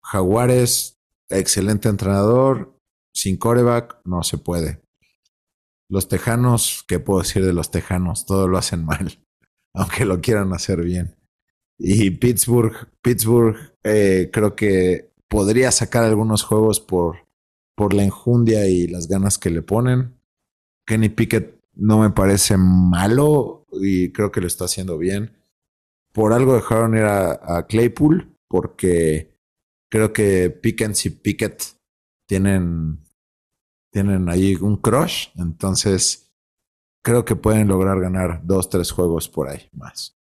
Jaguares, 0.02 0.98
excelente 1.28 1.88
entrenador, 1.88 2.74
sin 3.14 3.36
coreback, 3.36 4.00
no 4.04 4.24
se 4.24 4.38
puede. 4.38 4.82
Los 5.88 6.08
tejanos, 6.08 6.84
¿qué 6.86 6.98
puedo 6.98 7.20
decir 7.20 7.44
de 7.44 7.52
los 7.52 7.70
tejanos? 7.70 8.26
Todo 8.26 8.46
lo 8.48 8.58
hacen 8.58 8.84
mal, 8.84 9.18
aunque 9.74 10.04
lo 10.04 10.20
quieran 10.20 10.52
hacer 10.52 10.82
bien. 10.82 11.16
Y 11.78 12.10
Pittsburgh, 12.10 12.88
Pittsburgh 13.02 13.56
eh, 13.84 14.30
creo 14.32 14.56
que 14.56 15.12
podría 15.28 15.70
sacar 15.70 16.04
algunos 16.04 16.42
juegos 16.42 16.80
por, 16.80 17.28
por 17.76 17.94
la 17.94 18.02
enjundia 18.02 18.66
y 18.66 18.88
las 18.88 19.06
ganas 19.06 19.38
que 19.38 19.50
le 19.50 19.62
ponen. 19.62 20.18
Kenny 20.86 21.08
Pickett 21.08 21.58
no 21.74 22.00
me 22.00 22.10
parece 22.10 22.56
malo 22.56 23.66
y 23.72 24.10
creo 24.12 24.32
que 24.32 24.40
lo 24.40 24.46
está 24.46 24.64
haciendo 24.64 24.98
bien. 24.98 25.36
Por 26.12 26.32
algo 26.32 26.54
dejaron 26.54 26.96
ir 26.96 27.04
a, 27.04 27.66
Claypool 27.68 28.34
porque 28.48 29.30
creo 29.90 30.12
que 30.12 30.50
Pickens 30.50 31.06
y 31.06 31.10
Pickett 31.10 31.62
tienen 32.26 33.04
tienen 33.90 34.28
ahí 34.28 34.56
un 34.56 34.76
crush, 34.76 35.28
entonces 35.36 36.30
creo 37.02 37.24
que 37.24 37.36
pueden 37.36 37.68
lograr 37.68 38.00
ganar 38.00 38.40
dos, 38.44 38.68
tres 38.68 38.90
juegos 38.90 39.28
por 39.28 39.48
ahí 39.48 39.68
más. 39.72 40.16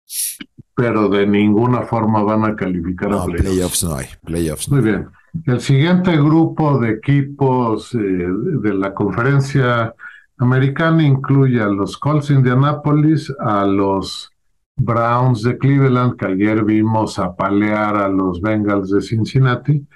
Pero 0.76 1.08
de 1.08 1.26
ninguna 1.26 1.82
forma 1.82 2.22
van 2.22 2.44
a 2.44 2.56
calificar 2.56 3.12
a 3.12 3.24
playoffs. 3.24 3.84
no 3.84 3.94
hay, 3.94 4.06
playoffs. 4.24 4.68
Muy 4.70 4.82
bien. 4.82 5.08
El 5.46 5.60
siguiente 5.60 6.16
grupo 6.16 6.78
de 6.78 6.90
equipos 6.90 7.94
eh, 7.94 7.98
de 7.98 8.74
la 8.74 8.94
conferencia 8.94 9.94
americana 10.38 11.02
incluye 11.02 11.60
a 11.60 11.66
los 11.66 11.96
Colts 11.96 12.28
de 12.28 12.34
Indianapolis, 12.34 13.32
a 13.40 13.64
los 13.64 14.30
Browns 14.76 15.42
de 15.42 15.56
Cleveland, 15.58 16.16
que 16.16 16.26
ayer 16.26 16.64
vimos 16.64 17.18
apalear 17.18 17.96
a 17.96 18.08
los 18.08 18.40
Bengals 18.40 18.90
de 18.90 19.00
Cincinnati, 19.00 19.86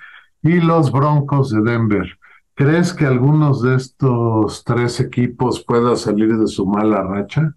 y 0.43 0.61
los 0.61 0.93
Broncos 0.93 1.51
de 1.51 1.63
Denver. 1.63 2.19
¿Crees 2.59 2.93
que 2.93 3.07
algunos 3.07 3.63
de 3.63 3.77
estos 3.77 4.65
tres 4.65 4.99
equipos 4.99 5.63
pueda 5.63 5.95
salir 5.95 6.37
de 6.37 6.49
su 6.49 6.67
mala 6.67 7.05
racha? 7.05 7.55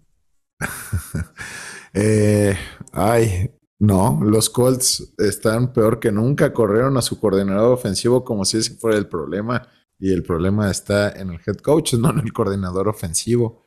eh, 1.92 2.56
ay, 2.92 3.50
no, 3.80 4.20
los 4.22 4.48
Colts 4.48 5.12
están 5.18 5.72
peor 5.72 5.98
que 5.98 6.12
nunca. 6.12 6.52
Corrieron 6.52 6.96
a 6.96 7.02
su 7.02 7.18
coordinador 7.18 7.72
ofensivo 7.72 8.22
como 8.22 8.44
si 8.44 8.58
ese 8.58 8.76
fuera 8.76 8.96
el 8.96 9.08
problema. 9.08 9.66
Y 9.98 10.12
el 10.12 10.22
problema 10.22 10.70
está 10.70 11.10
en 11.10 11.30
el 11.30 11.40
head 11.44 11.56
coach, 11.56 11.94
no 11.98 12.10
en 12.10 12.20
el 12.20 12.32
coordinador 12.32 12.86
ofensivo. 12.86 13.66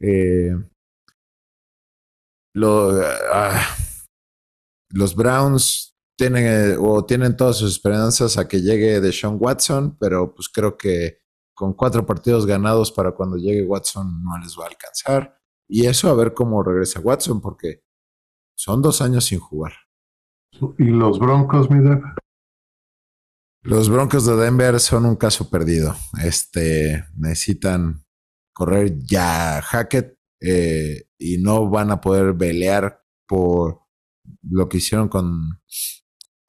Eh, 0.00 0.52
ah, 3.32 3.76
los 4.90 5.14
Browns 5.14 5.91
tienen 6.16 6.76
o 6.80 7.04
tienen 7.04 7.36
todas 7.36 7.56
sus 7.56 7.72
esperanzas 7.72 8.38
a 8.38 8.46
que 8.46 8.60
llegue 8.60 9.00
Deshaun 9.00 9.38
Watson, 9.40 9.96
pero 9.98 10.34
pues 10.34 10.48
creo 10.48 10.76
que 10.76 11.18
con 11.54 11.74
cuatro 11.74 12.04
partidos 12.06 12.46
ganados 12.46 12.90
para 12.92 13.12
cuando 13.12 13.36
llegue 13.36 13.64
Watson 13.64 14.22
no 14.22 14.38
les 14.38 14.56
va 14.58 14.64
a 14.64 14.68
alcanzar. 14.68 15.38
Y 15.68 15.86
eso 15.86 16.10
a 16.10 16.14
ver 16.14 16.34
cómo 16.34 16.62
regresa 16.62 17.00
Watson, 17.00 17.40
porque 17.40 17.82
son 18.54 18.82
dos 18.82 19.00
años 19.00 19.24
sin 19.24 19.38
jugar. 19.38 19.72
¿Y 20.78 20.84
los 20.84 21.18
Broncos, 21.18 21.70
Miller? 21.70 22.00
Los 23.62 23.88
Broncos 23.88 24.26
de 24.26 24.36
Denver 24.36 24.78
son 24.80 25.06
un 25.06 25.16
caso 25.16 25.48
perdido. 25.48 25.94
Este 26.22 27.04
necesitan 27.16 28.04
correr 28.52 28.98
ya 28.98 29.62
Hackett 29.62 30.18
eh, 30.40 31.04
y 31.18 31.38
no 31.38 31.70
van 31.70 31.90
a 31.90 32.00
poder 32.00 32.36
pelear 32.36 33.02
por 33.26 33.82
lo 34.42 34.68
que 34.68 34.78
hicieron 34.78 35.08
con 35.08 35.60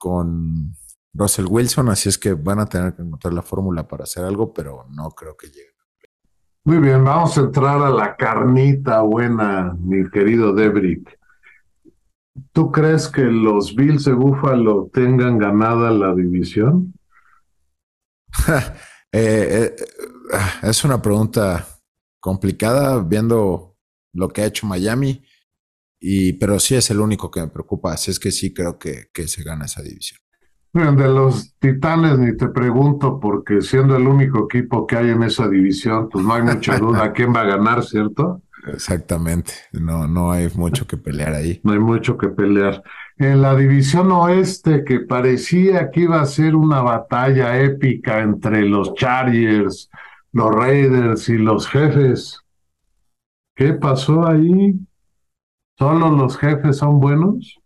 con 0.04 0.76
Russell 1.14 1.46
Wilson, 1.48 1.88
así 1.88 2.10
es 2.10 2.18
que 2.18 2.34
van 2.34 2.58
a 2.58 2.66
tener 2.66 2.94
que 2.94 3.00
encontrar 3.00 3.32
la 3.32 3.40
fórmula 3.40 3.88
para 3.88 4.04
hacer 4.04 4.22
algo, 4.22 4.52
pero 4.52 4.84
no 4.90 5.08
creo 5.12 5.34
que 5.34 5.46
llegue. 5.46 5.72
Muy 6.66 6.76
bien, 6.76 7.02
vamos 7.02 7.38
a 7.38 7.40
entrar 7.40 7.80
a 7.80 7.88
la 7.88 8.14
carnita 8.14 9.00
buena, 9.00 9.74
mi 9.80 10.06
querido 10.10 10.52
Debrick. 10.52 11.18
¿Tú 12.52 12.70
crees 12.70 13.08
que 13.08 13.22
los 13.22 13.74
Bills 13.74 14.04
de 14.04 14.12
Buffalo 14.12 14.90
tengan 14.92 15.38
ganada 15.38 15.90
la 15.90 16.14
división? 16.14 16.92
Eh, 19.16 19.72
eh, 19.78 19.84
es 20.64 20.84
una 20.84 21.00
pregunta 21.00 21.64
complicada 22.18 22.98
viendo 22.98 23.76
lo 24.12 24.28
que 24.28 24.42
ha 24.42 24.46
hecho 24.46 24.66
Miami, 24.66 25.24
y, 26.06 26.34
pero 26.34 26.58
sí 26.58 26.74
es 26.74 26.90
el 26.90 27.00
único 27.00 27.30
que 27.30 27.40
me 27.40 27.48
preocupa. 27.48 27.94
Así 27.94 28.10
es 28.10 28.20
que 28.20 28.30
sí 28.30 28.52
creo 28.52 28.78
que, 28.78 29.06
que 29.12 29.26
se 29.26 29.42
gana 29.42 29.64
esa 29.64 29.80
división. 29.80 30.20
De 30.74 31.08
los 31.08 31.54
Titanes 31.60 32.18
ni 32.18 32.36
te 32.36 32.48
pregunto, 32.48 33.18
porque 33.20 33.62
siendo 33.62 33.96
el 33.96 34.06
único 34.06 34.46
equipo 34.50 34.86
que 34.86 34.96
hay 34.96 35.10
en 35.10 35.22
esa 35.22 35.48
división, 35.48 36.08
pues 36.10 36.24
no 36.24 36.34
hay 36.34 36.42
mucha 36.42 36.78
duda 36.80 37.12
quién 37.12 37.32
va 37.32 37.40
a 37.42 37.44
ganar, 37.44 37.82
¿cierto? 37.84 38.42
Exactamente, 38.66 39.52
no, 39.72 40.06
no 40.08 40.32
hay 40.32 40.48
mucho 40.54 40.86
que 40.86 40.96
pelear 40.96 41.32
ahí. 41.34 41.60
No 41.64 41.72
hay 41.72 41.78
mucho 41.78 42.18
que 42.18 42.28
pelear. 42.28 42.82
En 43.16 43.40
la 43.40 43.54
división 43.54 44.10
oeste, 44.10 44.84
que 44.84 45.00
parecía 45.00 45.90
que 45.90 46.00
iba 46.00 46.20
a 46.20 46.26
ser 46.26 46.54
una 46.54 46.82
batalla 46.82 47.60
épica 47.60 48.20
entre 48.20 48.62
los 48.62 48.94
Chargers, 48.94 49.88
los 50.32 50.54
Raiders 50.54 51.28
y 51.28 51.38
los 51.38 51.68
jefes. 51.68 52.40
¿Qué 53.54 53.74
pasó 53.74 54.26
ahí? 54.26 54.74
¿Solo 55.78 56.10
los 56.10 56.36
jefes 56.36 56.76
son 56.78 57.00
buenos? 57.00 57.60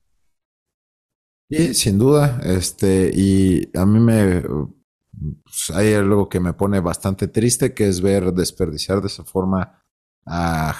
Sí, 1.51 1.75
sin 1.75 1.99
duda. 1.99 2.41
Este, 2.43 3.11
y 3.15 3.71
a 3.77 3.85
mí 3.87 4.01
me 4.01 4.43
pues, 5.45 5.71
hay 5.75 5.95
algo 5.95 6.29
que 6.29 6.41
me 6.41 6.53
pone 6.53 6.81
bastante 6.81 7.29
triste, 7.29 7.75
que 7.75 7.89
es 7.89 8.01
ver 8.01 8.33
desperdiciar 8.33 9.01
de 9.01 9.09
esa 9.09 9.25
forma 9.25 9.83
a 10.27 10.77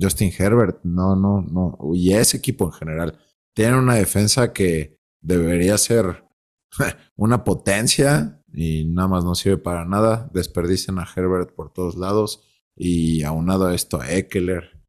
Justin 0.00 0.32
Herbert. 0.36 0.80
No, 0.84 1.16
no, 1.16 1.42
no. 1.42 1.78
Y 1.94 2.12
ese 2.12 2.38
equipo 2.38 2.66
en 2.66 2.72
general. 2.72 3.18
Tienen 3.54 3.76
una 3.76 3.94
defensa 3.94 4.52
que 4.52 4.98
debería 5.20 5.78
ser 5.78 6.24
una 7.16 7.44
potencia 7.44 8.42
y 8.52 8.84
nada 8.86 9.08
más 9.08 9.24
no 9.24 9.34
sirve 9.34 9.58
para 9.58 9.84
nada. 9.84 10.30
Desperdician 10.32 10.98
a 10.98 11.08
Herbert 11.14 11.54
por 11.54 11.72
todos 11.72 11.96
lados 11.96 12.42
y 12.76 13.22
aunado 13.22 13.66
a 13.66 13.74
esto 13.74 14.00
a 14.00 14.10
Eckler. 14.10 14.83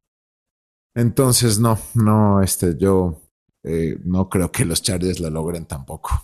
Entonces, 0.96 1.60
no, 1.60 1.78
no, 1.94 2.40
este, 2.40 2.74
yo 2.78 3.20
eh, 3.62 3.98
no 4.04 4.30
creo 4.30 4.50
que 4.50 4.64
los 4.64 4.80
Chargers 4.80 5.20
la 5.20 5.28
logren 5.28 5.66
tampoco. 5.66 6.22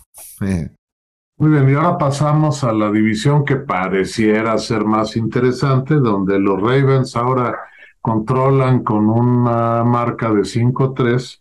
Muy 1.37 1.51
bien, 1.51 1.69
y 1.69 1.73
ahora 1.73 1.97
pasamos 1.99 2.63
a 2.63 2.73
la 2.73 2.91
división 2.91 3.45
que 3.45 3.57
pareciera 3.57 4.57
ser 4.57 4.83
más 4.83 5.15
interesante, 5.15 5.95
donde 5.95 6.39
los 6.39 6.59
Ravens 6.59 7.15
ahora 7.15 7.55
controlan 8.01 8.83
con 8.83 9.09
una 9.09 9.83
marca 9.83 10.33
de 10.33 10.41
5-3, 10.41 11.39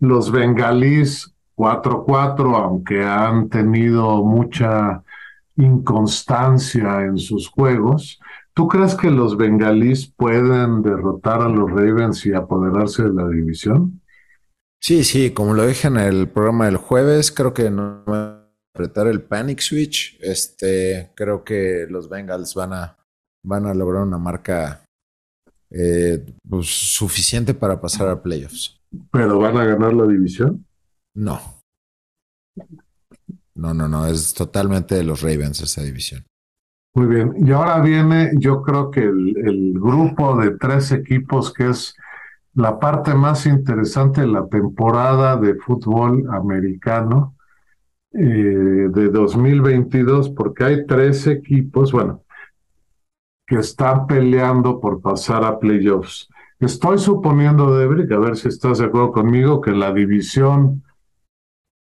los 0.00 0.30
bengalís 0.30 1.34
4-4, 1.56 2.54
aunque 2.62 3.02
han 3.02 3.48
tenido 3.48 4.22
mucha 4.22 5.02
inconstancia 5.56 7.00
en 7.00 7.16
sus 7.16 7.48
juegos. 7.48 8.20
¿Tú 8.54 8.68
crees 8.68 8.94
que 8.94 9.10
los 9.10 9.36
bengalís 9.36 10.06
pueden 10.06 10.82
derrotar 10.82 11.42
a 11.42 11.48
los 11.48 11.68
Ravens 11.70 12.24
y 12.24 12.32
apoderarse 12.32 13.02
de 13.02 13.12
la 13.12 13.28
división? 13.28 14.00
Sí, 14.80 15.02
sí, 15.02 15.32
como 15.32 15.54
lo 15.54 15.66
dije 15.66 15.88
en 15.88 15.96
el 15.96 16.28
programa 16.28 16.66
del 16.66 16.76
jueves, 16.76 17.32
creo 17.32 17.52
que 17.52 17.68
no 17.70 18.04
va 18.04 18.26
a 18.26 18.50
apretar 18.72 19.08
el 19.08 19.22
panic 19.22 19.58
switch. 19.58 20.18
Este, 20.20 21.10
creo 21.16 21.42
que 21.42 21.86
los 21.90 22.08
Bengals 22.08 22.54
van 22.54 22.74
a, 22.74 22.96
van 23.42 23.66
a 23.66 23.74
lograr 23.74 24.02
una 24.02 24.18
marca 24.18 24.84
eh, 25.70 26.24
pues, 26.48 26.66
suficiente 26.68 27.54
para 27.54 27.80
pasar 27.80 28.08
a 28.08 28.22
playoffs. 28.22 28.80
¿Pero 29.10 29.40
van 29.40 29.56
a 29.56 29.64
ganar 29.64 29.92
la 29.94 30.06
división? 30.06 30.64
No. 31.14 31.40
No, 33.56 33.74
no, 33.74 33.88
no, 33.88 34.06
es 34.06 34.32
totalmente 34.32 34.94
de 34.94 35.02
los 35.02 35.22
Ravens 35.22 35.60
esa 35.60 35.82
división. 35.82 36.24
Muy 36.94 37.06
bien, 37.06 37.34
y 37.44 37.50
ahora 37.50 37.80
viene, 37.80 38.30
yo 38.38 38.62
creo 38.62 38.88
que 38.92 39.00
el, 39.00 39.72
grupo 39.74 40.36
de 40.36 40.56
tres 40.56 40.92
equipos 40.92 41.52
que 41.52 41.68
es 41.70 41.96
la 42.54 42.78
parte 42.78 43.14
más 43.14 43.46
interesante 43.46 44.20
de 44.20 44.28
la 44.28 44.46
temporada 44.46 45.36
de 45.36 45.56
fútbol 45.56 46.24
americano 46.30 47.34
eh, 48.12 48.20
de 48.20 49.08
2022, 49.08 50.30
porque 50.30 50.64
hay 50.64 50.86
tres 50.86 51.26
equipos, 51.26 51.90
bueno, 51.90 52.22
que 53.44 53.56
están 53.56 54.06
peleando 54.06 54.80
por 54.80 55.02
pasar 55.02 55.44
a 55.44 55.58
playoffs. 55.58 56.28
Estoy 56.60 56.98
suponiendo, 56.98 57.76
Debrick, 57.76 58.12
a 58.12 58.18
ver 58.18 58.36
si 58.36 58.46
estás 58.46 58.78
de 58.78 58.84
acuerdo 58.84 59.10
conmigo, 59.10 59.60
que 59.60 59.72
la 59.72 59.92
división 59.92 60.84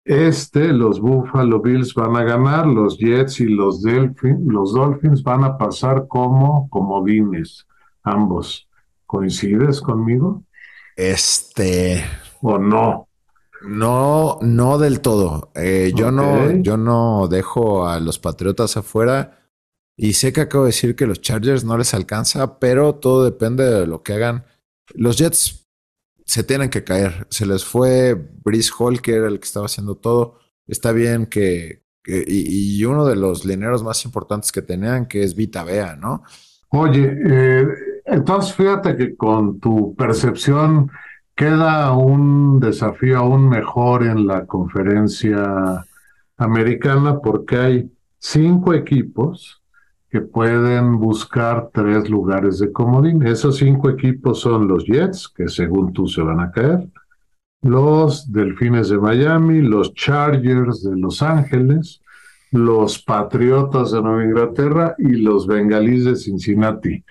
este, 0.04 0.72
los 0.72 1.00
Buffalo 1.00 1.60
Bills 1.60 1.94
van 1.94 2.16
a 2.16 2.24
ganar, 2.24 2.66
los 2.66 2.98
Jets 2.98 3.40
y 3.40 3.46
los, 3.46 3.82
los 3.82 4.72
Dolphins 4.74 5.22
van 5.22 5.44
a 5.44 5.56
pasar 5.56 6.06
como 6.08 6.68
comodines, 6.68 7.66
ambos. 8.02 8.68
¿Coincides 9.06 9.80
conmigo? 9.80 10.44
Este. 10.96 12.02
¿O 12.40 12.58
no? 12.58 13.08
No, 13.62 14.38
no 14.40 14.78
del 14.78 15.00
todo. 15.00 15.52
Eh, 15.54 15.92
yo 15.94 16.10
no, 16.10 16.50
yo 16.62 16.76
no 16.76 17.28
dejo 17.28 17.86
a 17.86 18.00
los 18.00 18.18
Patriotas 18.18 18.76
afuera 18.76 19.38
y 19.96 20.14
sé 20.14 20.32
que 20.32 20.40
acabo 20.40 20.64
de 20.64 20.68
decir 20.70 20.96
que 20.96 21.06
los 21.06 21.20
Chargers 21.20 21.64
no 21.64 21.78
les 21.78 21.94
alcanza, 21.94 22.58
pero 22.58 22.96
todo 22.96 23.24
depende 23.24 23.64
de 23.64 23.86
lo 23.86 24.02
que 24.02 24.14
hagan. 24.14 24.44
Los 24.94 25.18
Jets 25.18 25.62
se 26.26 26.44
tienen 26.44 26.70
que 26.70 26.85
caer. 26.85 27.26
Se 27.30 27.46
les 27.46 27.64
fue 27.64 28.14
Brice 28.14 28.70
Hall, 28.78 29.00
que 29.00 29.14
era 29.14 29.28
el 29.28 29.38
que 29.38 29.46
estaba 29.46 29.66
haciendo 29.66 29.96
todo. 29.96 30.38
Está 30.66 30.92
bien 30.92 31.26
que. 31.26 31.82
y, 32.06 32.85
uno 32.85 33.04
de 33.04 33.16
los 33.16 33.44
lineros 33.44 33.82
más 33.82 34.04
importantes 34.04 34.50
que 34.52 34.62
tenían, 34.62 35.06
que 35.06 35.22
es 35.22 35.35
Vita 35.35 35.64
Bea, 35.64 35.96
¿no? 35.96 36.22
Oye, 36.68 37.16
eh, 37.26 37.66
entonces 38.06 38.54
fíjate 38.54 38.96
que 38.96 39.16
con 39.16 39.61
tu 39.61 39.94
percepción 39.94 40.90
queda 41.35 41.92
un 41.92 42.61
desafío 42.61 43.18
aún 43.18 43.48
mejor 43.48 44.04
en 44.04 44.26
la 44.26 44.46
conferencia 44.46 45.85
americana 46.37 47.20
porque 47.20 47.56
hay 47.56 47.92
cinco 48.18 48.74
equipos 48.74 49.62
que 50.12 50.20
pueden 50.20 50.98
buscar 50.98 51.70
tres 51.72 52.11
lugares 52.11 52.59
de 52.59 52.70
comodín. 52.70 53.27
Esos 53.27 53.57
cinco 53.57 53.88
equipos 53.88 54.40
son 54.40 54.68
los 54.68 54.85
Jets, 54.85 55.27
que 55.27 55.48
según 55.48 55.94
tú 55.94 56.07
se 56.07 56.20
van 56.20 56.38
a 56.38 56.53
caer, 56.53 56.87
los 57.62 58.31
Delfines 58.31 58.90
de 58.90 58.98
Miami, 58.98 59.62
los 59.62 59.94
Chargers 59.94 60.83
de 60.83 60.96
Los 60.98 61.22
Ángeles, 61.22 62.03
los 62.51 63.03
Patriotas 63.03 63.92
de 63.92 64.03
Nueva 64.03 64.22
Inglaterra 64.22 64.94
y 64.98 65.12
los 65.12 65.46
Bengalíes 65.46 66.05
de 66.05 66.16
Cincinnati. 66.16 67.03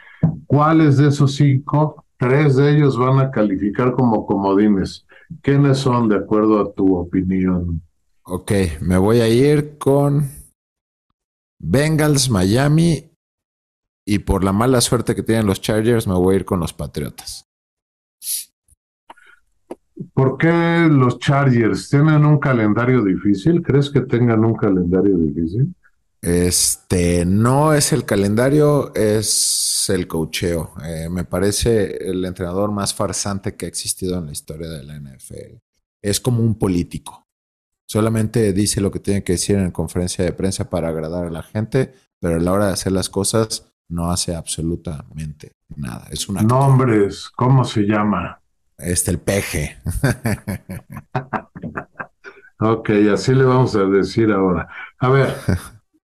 ¿Cuáles 0.45 0.97
de 0.97 1.07
esos 1.07 1.33
cinco? 1.33 2.05
Tres 2.17 2.57
de 2.57 2.77
ellos 2.77 2.99
van 2.99 3.17
a 3.17 3.31
calificar 3.31 3.93
como 3.93 4.27
comodines. 4.27 5.07
¿Quiénes 5.41 5.79
son 5.79 6.07
de 6.07 6.17
acuerdo 6.17 6.61
a 6.61 6.71
tu 6.71 6.95
opinión? 6.95 7.81
Ok, 8.21 8.51
me 8.81 8.99
voy 8.99 9.21
a 9.21 9.27
ir 9.27 9.79
con 9.79 10.40
Bengals, 11.63 12.29
Miami 12.29 13.11
y 14.05 14.19
por 14.19 14.43
la 14.43 14.51
mala 14.51 14.81
suerte 14.81 15.15
que 15.15 15.23
tienen 15.23 15.45
los 15.45 15.61
Chargers 15.61 16.07
me 16.07 16.15
voy 16.15 16.33
a 16.33 16.37
ir 16.37 16.45
con 16.45 16.59
los 16.59 16.73
Patriotas. 16.73 17.47
¿Por 20.13 20.37
qué 20.37 20.87
los 20.89 21.19
Chargers 21.19 21.89
tienen 21.89 22.25
un 22.25 22.39
calendario 22.39 23.03
difícil? 23.03 23.61
¿Crees 23.61 23.89
que 23.91 24.01
tengan 24.01 24.43
un 24.43 24.55
calendario 24.55 25.15
difícil? 25.17 25.75
Este 26.21 27.25
no 27.25 27.73
es 27.73 27.93
el 27.93 28.05
calendario, 28.05 28.93
es 28.95 29.85
el 29.89 30.07
cocheo. 30.07 30.73
Eh, 30.83 31.09
me 31.09 31.23
parece 31.23 32.09
el 32.09 32.25
entrenador 32.25 32.71
más 32.71 32.93
farsante 32.93 33.55
que 33.55 33.65
ha 33.65 33.69
existido 33.69 34.17
en 34.17 34.27
la 34.27 34.31
historia 34.31 34.69
de 34.69 34.83
la 34.83 34.99
NFL. 34.99 35.57
Es 36.01 36.19
como 36.19 36.43
un 36.43 36.57
político. 36.57 37.20
Solamente 37.91 38.53
dice 38.53 38.79
lo 38.79 38.89
que 38.89 39.01
tiene 39.01 39.21
que 39.21 39.33
decir 39.33 39.57
en 39.57 39.69
conferencia 39.69 40.23
de 40.23 40.31
prensa 40.31 40.69
para 40.69 40.87
agradar 40.87 41.25
a 41.25 41.29
la 41.29 41.43
gente, 41.43 41.93
pero 42.21 42.37
a 42.37 42.39
la 42.39 42.53
hora 42.53 42.67
de 42.67 42.71
hacer 42.71 42.93
las 42.93 43.09
cosas 43.09 43.69
no 43.89 44.09
hace 44.09 44.33
absolutamente 44.33 45.57
nada. 45.75 46.07
Es 46.09 46.29
una 46.29 46.41
nombres, 46.41 47.29
¿cómo 47.35 47.65
se 47.65 47.81
llama? 47.81 48.41
Este 48.77 49.11
el 49.11 49.19
peje. 49.19 49.77
ok, 52.61 52.91
así 53.11 53.35
le 53.35 53.43
vamos 53.43 53.75
a 53.75 53.83
decir 53.83 54.31
ahora. 54.31 54.69
A 54.97 55.09
ver, 55.09 55.35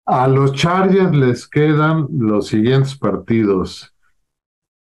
a 0.05 0.29
los 0.29 0.53
Chargers 0.53 1.17
les 1.17 1.49
quedan 1.49 2.07
los 2.11 2.49
siguientes 2.49 2.99
partidos. 2.99 3.95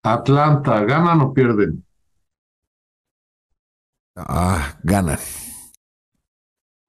Atlanta, 0.03 0.83
¿ganan 0.83 1.21
o 1.21 1.33
pierden? 1.33 1.85
Ah, 4.17 4.77
ganan 4.83 5.21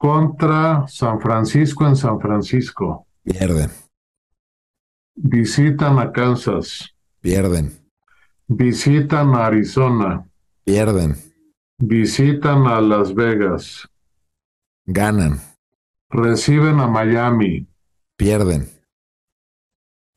contra 0.06 0.88
San 0.88 1.20
Francisco 1.20 1.88
en 1.88 1.96
San 1.96 2.20
Francisco. 2.20 3.08
Pierden. 3.24 3.72
Visitan 5.15 5.98
a 5.98 6.12
Kansas. 6.12 6.94
Pierden. 7.22 7.72
Visitan 8.48 9.34
a 9.34 9.48
Arizona. 9.48 10.24
Pierden. 10.63 11.15
Visitan 11.80 12.68
a 12.68 12.82
Las 12.82 13.15
Vegas. 13.15 13.89
Ganan. 14.86 15.41
Reciben 16.12 16.80
a 16.80 16.88
Miami. 16.88 17.68
Pierden. 18.15 18.70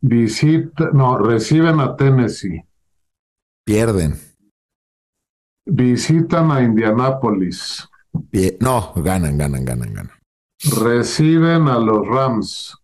Visita, 0.02 0.90
no, 0.92 1.16
reciben 1.16 1.80
a 1.80 1.96
Tennessee. 1.96 2.62
Pierden. 3.64 4.20
Visitan 5.64 6.50
a 6.50 6.62
Indianápolis. 6.62 7.88
No, 8.60 8.92
ganan, 8.96 9.38
ganan, 9.38 9.64
ganan, 9.64 9.94
ganan. 9.94 10.16
Reciben 10.82 11.68
a 11.68 11.78
los 11.78 12.06
Rams. 12.06 12.76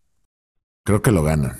Creo 0.84 1.02
que 1.02 1.10
lo 1.10 1.22
ganan. 1.22 1.56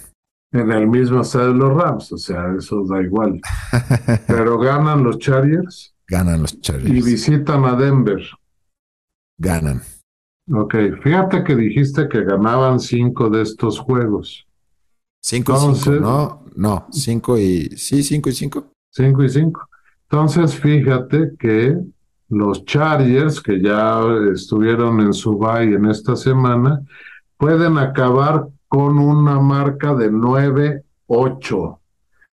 En 0.53 0.71
el 0.71 0.87
mismo 0.87 1.23
estadio 1.23 1.49
de 1.49 1.55
los 1.55 1.75
Rams, 1.75 2.13
o 2.13 2.19
sea, 2.19 2.55
eso 2.57 2.85
da 2.85 3.03
igual. 3.03 3.41
Pero 4.27 4.59
ganan 4.59 5.03
los 5.03 5.19
Chargers 5.19 5.95
ganan 6.07 6.43
los 6.43 6.55
y 6.55 6.61
Chargers. 6.61 7.05
visitan 7.05 7.65
a 7.65 7.75
Denver. 7.75 8.23
Ganan. 9.39 9.83
Ok, 10.53 10.75
fíjate 11.03 11.43
que 11.43 11.57
dijiste 11.57 12.09
que 12.09 12.23
ganaban 12.23 12.79
cinco 12.79 13.31
de 13.31 13.43
estos 13.43 13.79
juegos. 13.79 14.47
5 15.23 15.53
y 15.53 15.75
5, 15.77 15.91
¿no? 16.01 16.45
No, 16.55 16.87
5 16.91 17.39
y... 17.39 17.79
Sí, 17.79 18.03
5 18.03 18.29
y 18.29 18.33
5. 18.33 18.67
Cinco 18.93 19.25
y 19.25 19.29
cinco. 19.29 19.69
Entonces, 20.03 20.55
fíjate 20.55 21.33
que 21.39 21.77
los 22.35 22.65
Chargers, 22.65 23.41
que 23.41 23.61
ya 23.61 24.01
estuvieron 24.33 25.01
en 25.01 25.13
su 25.13 25.39
bye 25.39 25.75
en 25.75 25.87
esta 25.87 26.17
semana, 26.17 26.83
pueden 27.37 27.79
acabar 27.79 28.49
con 28.69 28.99
una 28.99 29.41
marca 29.41 29.95
de 29.95 30.11
9-8. 30.11 31.79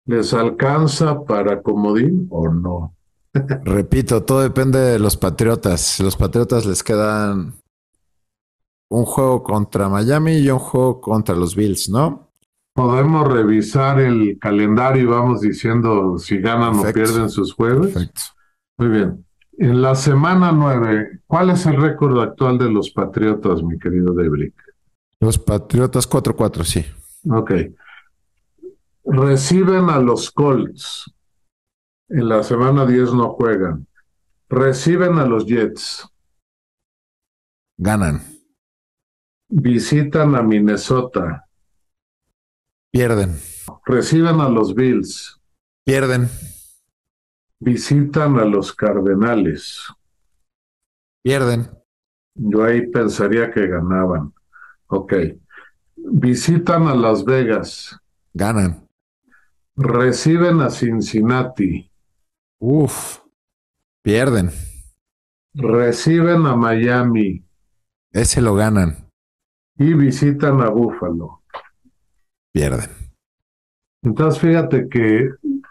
¿Les 0.07 0.35
alcanza 0.35 1.23
para 1.25 1.63
comodín 1.63 2.27
o 2.31 2.49
no? 2.49 2.95
Repito, 3.65 4.23
todo 4.23 4.41
depende 4.41 4.79
de 4.79 4.99
los 4.99 5.17
Patriotas. 5.17 6.01
Los 6.01 6.17
Patriotas 6.17 6.67
les 6.67 6.83
quedan 6.83 7.55
un 8.91 9.05
juego 9.05 9.43
contra 9.43 9.89
Miami 9.89 10.39
y 10.39 10.51
un 10.51 10.59
juego 10.59 11.01
contra 11.01 11.35
los 11.35 11.55
Bills, 11.55 11.89
¿no? 11.89 12.29
Podemos 12.75 13.33
revisar 13.33 14.01
el 14.01 14.39
calendario 14.41 15.03
y 15.03 15.07
vamos 15.07 15.41
diciendo 15.41 16.19
si 16.19 16.39
ganan 16.39 16.77
o 16.77 16.93
pierden 16.93 17.29
sus 17.29 17.53
juegos. 17.53 17.89
Perfecto. 17.89 18.21
Muy 18.79 18.89
bien. 18.89 19.27
En 19.61 19.83
la 19.83 19.94
semana 19.94 20.53
9, 20.53 21.20
¿cuál 21.27 21.51
es 21.51 21.66
el 21.66 21.77
récord 21.77 22.18
actual 22.18 22.57
de 22.57 22.70
los 22.73 22.90
Patriotas, 22.92 23.62
mi 23.62 23.79
querido 23.79 24.14
Debrick? 24.14 24.55
Los 25.20 25.38
Patriotas 25.38 26.09
4-4, 26.09 26.64
sí. 26.64 26.87
Ok. 27.31 27.53
Reciben 29.05 29.90
a 29.90 29.99
los 29.99 30.31
Colts. 30.31 31.12
En 32.09 32.31
la 32.31 32.42
semana 32.42 32.87
10 32.87 33.12
no 33.12 33.35
juegan. 33.35 33.87
Reciben 34.49 35.18
a 35.18 35.27
los 35.27 35.44
Jets. 35.44 36.09
Ganan. 37.77 38.23
Visitan 39.51 40.37
a 40.37 40.42
Minnesota. 40.42 41.46
Pierden. 42.90 43.38
Reciben 43.85 44.40
a 44.40 44.49
los 44.49 44.75
Bills. 44.75 45.38
Pierden. 45.85 46.31
Visitan 47.61 48.38
a 48.38 48.44
los 48.46 48.75
Cardenales. 48.75 49.87
Pierden. 51.23 51.68
Yo 52.35 52.64
ahí 52.64 52.87
pensaría 52.87 53.51
que 53.51 53.66
ganaban. 53.66 54.33
Ok. 54.87 55.12
Visitan 55.96 56.88
a 56.88 56.94
Las 56.94 57.23
Vegas. 57.25 57.99
Ganan. 58.33 58.88
Reciben 59.77 60.62
a 60.62 60.70
Cincinnati. 60.70 61.90
Uf. 62.59 63.18
Pierden. 64.03 64.51
Reciben 65.53 66.46
a 66.46 66.57
Miami. 66.57 67.44
Ese 68.12 68.40
lo 68.40 68.55
ganan. 68.55 69.11
Y 69.77 69.92
visitan 69.92 70.62
a 70.62 70.70
Buffalo. 70.70 71.42
Pierden. 72.53 72.90
Entonces, 74.03 74.40
fíjate 74.40 74.88
que 74.88 75.29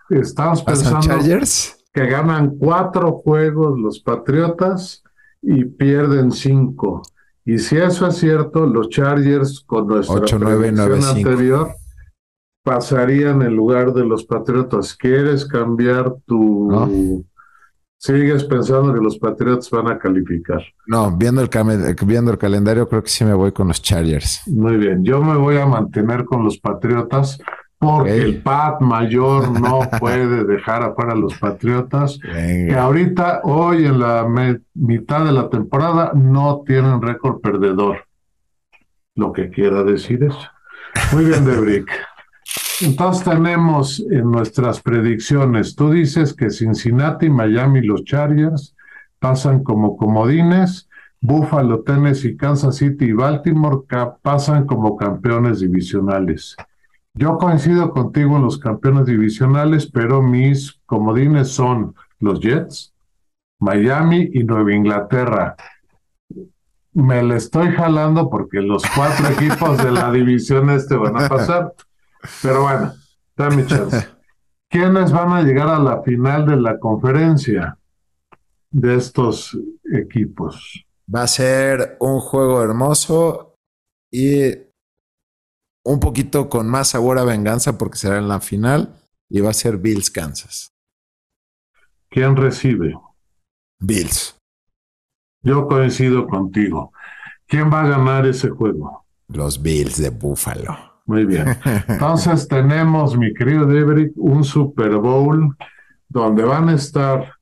estamos 0.09 0.61
¿Pasan 0.61 0.93
pensando 0.93 1.07
Chargers? 1.07 1.78
Que 1.93 2.05
ganan 2.07 2.57
cuatro 2.57 3.13
juegos 3.23 3.79
los 3.79 3.99
Patriotas 3.99 5.03
y 5.41 5.65
pierden 5.65 6.31
cinco. 6.31 7.01
Y 7.45 7.57
si 7.57 7.77
eso 7.77 8.07
es 8.07 8.17
cierto, 8.17 8.65
los 8.65 8.89
Chargers 8.89 9.63
con 9.65 9.87
nuestra 9.87 10.15
Ocho, 10.17 10.37
nueve, 10.39 10.71
nueve, 10.71 10.91
predicción 10.91 11.15
cinco. 11.15 11.29
anterior 11.29 11.67
pasarían 12.63 13.41
en 13.41 13.55
lugar 13.55 13.93
de 13.93 14.05
los 14.05 14.25
Patriotas. 14.25 14.95
¿Quieres 14.95 15.45
cambiar 15.45 16.13
tu... 16.25 16.69
No. 16.71 16.89
Sigues 18.01 18.45
pensando 18.45 18.93
que 18.93 19.01
los 19.01 19.17
Patriotas 19.17 19.69
van 19.71 19.87
a 19.87 19.97
calificar. 19.97 20.61
No, 20.87 21.11
viendo 21.17 21.41
el, 21.41 21.49
viendo 22.05 22.31
el 22.31 22.37
calendario, 22.37 22.87
creo 22.87 23.03
que 23.03 23.09
sí 23.09 23.25
me 23.25 23.33
voy 23.33 23.51
con 23.51 23.67
los 23.67 23.81
Chargers. 23.81 24.47
Muy 24.47 24.77
bien, 24.77 25.03
yo 25.03 25.21
me 25.21 25.35
voy 25.35 25.57
a 25.57 25.65
mantener 25.65 26.23
con 26.23 26.45
los 26.45 26.59
Patriotas 26.59 27.39
porque 27.79 28.17
el 28.17 28.41
Pat 28.41 28.81
mayor 28.81 29.59
no 29.59 29.79
puede 29.99 30.43
dejar 30.43 30.83
afuera 30.83 31.13
a 31.13 31.15
los 31.15 31.37
Patriotas, 31.39 32.19
que 32.21 32.27
Venga. 32.27 32.83
ahorita, 32.83 33.41
hoy 33.43 33.85
en 33.85 33.99
la 33.99 34.27
mitad 34.73 35.25
de 35.25 35.31
la 35.31 35.49
temporada, 35.49 36.11
no 36.13 36.61
tienen 36.65 37.01
récord 37.01 37.39
perdedor. 37.39 38.05
Lo 39.15 39.31
que 39.31 39.49
quiera 39.49 39.83
decir 39.83 40.23
eso. 40.23 40.49
Muy 41.13 41.25
bien, 41.25 41.45
Debrick. 41.45 41.89
Entonces 42.81 43.23
tenemos 43.23 43.99
en 44.11 44.29
nuestras 44.29 44.81
predicciones, 44.81 45.75
tú 45.75 45.91
dices 45.91 46.33
que 46.33 46.49
Cincinnati, 46.49 47.29
Miami, 47.29 47.81
los 47.81 48.03
Chargers 48.05 48.75
pasan 49.19 49.63
como 49.63 49.97
comodines, 49.97 50.89
Buffalo, 51.21 51.81
Tennessee, 51.81 52.37
Kansas 52.37 52.77
City 52.77 53.05
y 53.05 53.11
Baltimore 53.11 53.79
pasan 54.21 54.65
como 54.65 54.95
campeones 54.95 55.59
divisionales. 55.59 56.55
Yo 57.13 57.37
coincido 57.37 57.91
contigo 57.91 58.37
en 58.37 58.43
los 58.43 58.57
campeones 58.59 59.05
divisionales, 59.05 59.89
pero 59.91 60.21
mis 60.21 60.79
comodines 60.85 61.49
son 61.49 61.95
los 62.19 62.39
Jets, 62.39 62.93
Miami 63.59 64.29
y 64.33 64.43
Nueva 64.43 64.73
Inglaterra. 64.73 65.55
Me 66.93 67.23
le 67.23 67.35
estoy 67.35 67.71
jalando 67.73 68.29
porque 68.29 68.61
los 68.61 68.83
cuatro 68.95 69.27
equipos 69.37 69.77
de 69.77 69.91
la 69.91 70.11
división 70.11 70.69
este 70.69 70.95
van 70.95 71.21
a 71.21 71.27
pasar. 71.27 71.73
Pero 72.41 72.63
bueno, 72.63 72.93
dame 73.35 73.65
chance. 73.65 74.07
¿Quiénes 74.69 75.11
van 75.11 75.31
a 75.31 75.41
llegar 75.41 75.67
a 75.67 75.79
la 75.79 76.01
final 76.03 76.45
de 76.45 76.57
la 76.57 76.77
conferencia 76.77 77.77
de 78.69 78.95
estos 78.95 79.57
equipos? 79.91 80.85
Va 81.13 81.23
a 81.23 81.27
ser 81.27 81.97
un 81.99 82.19
juego 82.19 82.61
hermoso 82.61 83.55
y 84.11 84.68
un 85.83 85.99
poquito 85.99 86.49
con 86.49 86.69
más 86.69 86.89
sabor 86.89 87.17
a 87.19 87.23
venganza 87.23 87.77
porque 87.77 87.97
será 87.97 88.17
en 88.17 88.27
la 88.27 88.39
final 88.39 88.95
y 89.29 89.41
va 89.41 89.51
a 89.51 89.53
ser 89.53 89.77
Bills 89.77 90.09
Kansas. 90.11 90.73
¿Quién 92.09 92.35
recibe? 92.35 92.95
Bills. 93.79 94.37
Yo 95.41 95.67
coincido 95.67 96.27
contigo. 96.27 96.91
¿Quién 97.47 97.71
va 97.71 97.83
a 97.83 97.87
ganar 97.87 98.25
ese 98.25 98.49
juego? 98.49 99.05
Los 99.27 99.61
Bills 99.61 99.97
de 99.97 100.09
Buffalo. 100.09 100.75
Muy 101.05 101.25
bien. 101.25 101.45
Entonces 101.87 102.47
tenemos, 102.47 103.17
mi 103.17 103.33
querido 103.33 103.65
Debrick, 103.65 104.13
un 104.15 104.43
Super 104.43 104.95
Bowl 104.97 105.55
donde 106.07 106.43
van 106.43 106.69
a 106.69 106.75
estar 106.75 107.33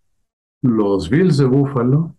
los 0.62 1.10
Bills 1.10 1.38
de 1.38 1.45
Buffalo 1.45 2.15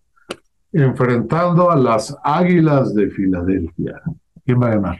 enfrentando 0.71 1.71
a 1.71 1.75
las 1.75 2.15
Águilas 2.23 2.93
de 2.93 3.09
Filadelfia. 3.09 4.01
¿Quién 4.45 4.61
va 4.61 4.67
a 4.67 4.75
ganar? 4.75 4.97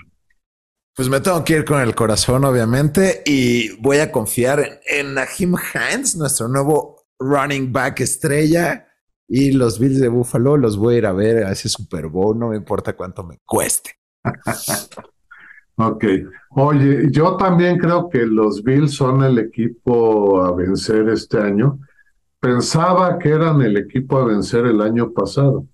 Pues 0.99 1.07
me 1.07 1.21
tengo 1.21 1.45
que 1.45 1.53
ir 1.53 1.63
con 1.63 1.79
el 1.79 1.95
corazón, 1.95 2.43
obviamente, 2.43 3.23
y 3.25 3.73
voy 3.81 3.99
a 3.99 4.11
confiar 4.11 4.81
en, 4.85 5.13
Naheem 5.13 5.55
Hines, 5.55 6.17
nuestro 6.17 6.49
nuevo 6.49 7.05
running 7.17 7.71
back 7.71 8.01
estrella. 8.01 8.85
Y 9.25 9.53
los 9.53 9.79
Bills 9.79 10.01
de 10.01 10.09
Buffalo 10.09 10.57
los 10.57 10.75
voy 10.75 10.95
a 10.95 10.97
ir 10.97 11.05
a 11.05 11.13
ver 11.13 11.45
a 11.45 11.53
ese 11.53 11.69
Super 11.69 12.07
Bowl, 12.07 12.37
no 12.37 12.49
me 12.49 12.57
importa 12.57 12.97
cuánto 12.97 13.23
me 13.23 13.39
cueste. 13.45 13.91
Ok. 15.77 16.03
Oye, 16.49 17.07
yo 17.09 17.37
también 17.37 17.77
creo 17.77 18.09
que 18.09 18.25
los 18.25 18.61
Bills 18.61 18.93
son 18.93 19.23
el 19.23 19.39
equipo 19.39 20.43
a 20.43 20.53
vencer 20.53 21.07
este 21.07 21.37
año. 21.37 21.79
Pensaba 22.41 23.17
que 23.17 23.29
eran 23.29 23.61
el 23.61 23.77
equipo 23.77 24.17
a 24.17 24.25
vencer 24.25 24.65
el 24.65 24.81
año 24.81 25.13
pasado, 25.13 25.65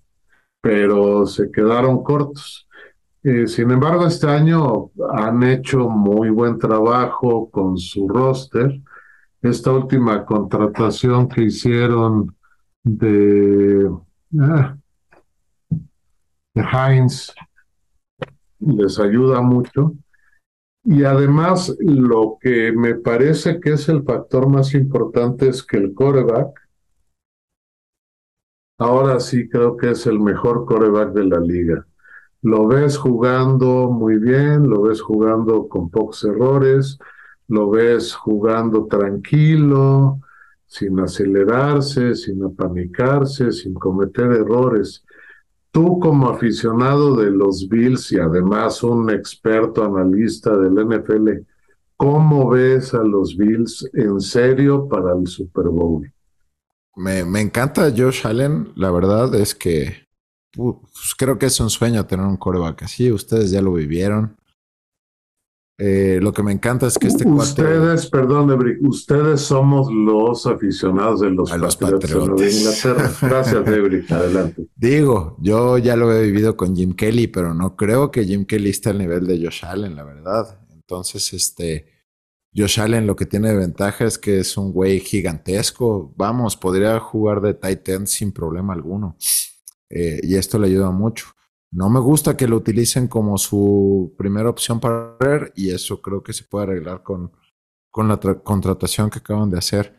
pero 0.60 1.26
se 1.26 1.50
quedaron 1.50 2.04
cortos. 2.04 2.65
Eh, 3.28 3.48
sin 3.48 3.72
embargo, 3.72 4.06
este 4.06 4.28
año 4.28 4.92
han 5.10 5.42
hecho 5.42 5.88
muy 5.88 6.30
buen 6.30 6.60
trabajo 6.60 7.50
con 7.50 7.76
su 7.76 8.06
roster. 8.06 8.80
Esta 9.42 9.72
última 9.72 10.24
contratación 10.24 11.28
que 11.28 11.42
hicieron 11.42 12.36
de, 12.84 13.90
ah, 14.38 14.76
de 16.54 16.62
Heinz 16.62 17.34
les 18.60 19.00
ayuda 19.00 19.40
mucho. 19.40 19.94
Y 20.84 21.02
además, 21.02 21.76
lo 21.80 22.38
que 22.40 22.70
me 22.70 22.94
parece 22.94 23.58
que 23.58 23.72
es 23.72 23.88
el 23.88 24.04
factor 24.04 24.48
más 24.48 24.72
importante 24.72 25.48
es 25.48 25.64
que 25.64 25.78
el 25.78 25.94
quarterback 25.94 26.60
ahora 28.78 29.18
sí 29.18 29.48
creo 29.48 29.76
que 29.76 29.90
es 29.90 30.06
el 30.06 30.20
mejor 30.20 30.64
coreback 30.64 31.12
de 31.12 31.24
la 31.24 31.40
liga. 31.40 31.86
Lo 32.46 32.64
ves 32.68 32.96
jugando 32.96 33.90
muy 33.90 34.18
bien, 34.18 34.70
lo 34.70 34.82
ves 34.82 35.00
jugando 35.00 35.66
con 35.66 35.90
pocos 35.90 36.22
errores, 36.22 36.96
lo 37.48 37.70
ves 37.70 38.14
jugando 38.14 38.86
tranquilo, 38.86 40.20
sin 40.64 41.00
acelerarse, 41.00 42.14
sin 42.14 42.44
apanicarse, 42.44 43.50
sin 43.50 43.74
cometer 43.74 44.30
errores. 44.30 45.04
Tú 45.72 45.98
como 45.98 46.28
aficionado 46.28 47.16
de 47.16 47.32
los 47.32 47.68
Bills 47.68 48.12
y 48.12 48.20
además 48.20 48.80
un 48.84 49.10
experto 49.10 49.84
analista 49.84 50.56
del 50.56 50.74
NFL, 50.74 51.44
¿cómo 51.96 52.48
ves 52.50 52.94
a 52.94 53.02
los 53.02 53.36
Bills 53.36 53.90
en 53.92 54.20
serio 54.20 54.86
para 54.88 55.18
el 55.18 55.26
Super 55.26 55.64
Bowl? 55.64 56.08
Me, 56.94 57.24
me 57.24 57.40
encanta 57.40 57.90
Josh 57.90 58.24
Allen, 58.24 58.68
la 58.76 58.92
verdad 58.92 59.34
es 59.34 59.52
que 59.52 60.05
pues, 60.56 61.14
creo 61.16 61.38
que 61.38 61.46
es 61.46 61.60
un 61.60 61.70
sueño 61.70 62.06
tener 62.06 62.26
un 62.26 62.36
coreback 62.36 62.84
así, 62.84 63.12
ustedes 63.12 63.50
ya 63.50 63.62
lo 63.62 63.72
vivieron. 63.74 64.36
Eh, 65.78 66.20
lo 66.22 66.32
que 66.32 66.42
me 66.42 66.52
encanta 66.52 66.86
es 66.86 66.96
que 66.96 67.08
este 67.08 67.28
Ustedes, 67.28 68.08
perdón, 68.08 68.48
Debrick, 68.48 68.82
ustedes 68.82 69.42
somos 69.42 69.92
los 69.92 70.46
aficionados 70.46 71.20
de 71.20 71.30
los, 71.30 71.50
Patriotas, 71.76 72.40
de 72.40 72.50
Inglaterra. 72.50 73.12
Gracias, 73.20 73.64
Debrick. 73.66 74.10
Adelante. 74.10 74.68
Digo, 74.74 75.36
yo 75.38 75.76
ya 75.76 75.96
lo 75.96 76.10
he 76.14 76.22
vivido 76.22 76.56
con 76.56 76.74
Jim 76.74 76.94
Kelly, 76.94 77.26
pero 77.26 77.52
no 77.52 77.76
creo 77.76 78.10
que 78.10 78.24
Jim 78.24 78.46
Kelly 78.46 78.70
esté 78.70 78.90
al 78.90 78.98
nivel 78.98 79.26
de 79.26 79.44
Josh 79.44 79.66
Allen, 79.66 79.94
la 79.94 80.04
verdad. 80.04 80.60
Entonces, 80.70 81.34
este, 81.34 81.92
Josh 82.56 82.80
Allen 82.80 83.06
lo 83.06 83.14
que 83.14 83.26
tiene 83.26 83.48
de 83.48 83.56
ventaja 83.56 84.06
es 84.06 84.18
que 84.18 84.40
es 84.40 84.56
un 84.56 84.72
güey 84.72 85.00
gigantesco. 85.00 86.14
Vamos, 86.16 86.56
podría 86.56 86.98
jugar 87.00 87.42
de 87.42 87.52
tight 87.52 87.86
end 87.90 88.06
sin 88.06 88.32
problema 88.32 88.72
alguno. 88.72 89.16
Eh, 89.90 90.20
y 90.22 90.36
esto 90.36 90.58
le 90.58 90.68
ayuda 90.68 90.90
mucho. 90.90 91.26
No 91.72 91.90
me 91.90 92.00
gusta 92.00 92.36
que 92.36 92.48
lo 92.48 92.56
utilicen 92.56 93.08
como 93.08 93.38
su 93.38 94.14
primera 94.16 94.48
opción 94.48 94.80
para 94.80 95.16
ver 95.18 95.52
y 95.56 95.70
eso 95.70 96.00
creo 96.00 96.22
que 96.22 96.32
se 96.32 96.44
puede 96.44 96.64
arreglar 96.64 97.02
con, 97.02 97.32
con 97.90 98.08
la 98.08 98.18
contratación 98.18 99.10
que 99.10 99.18
acaban 99.18 99.50
de 99.50 99.58
hacer. 99.58 99.98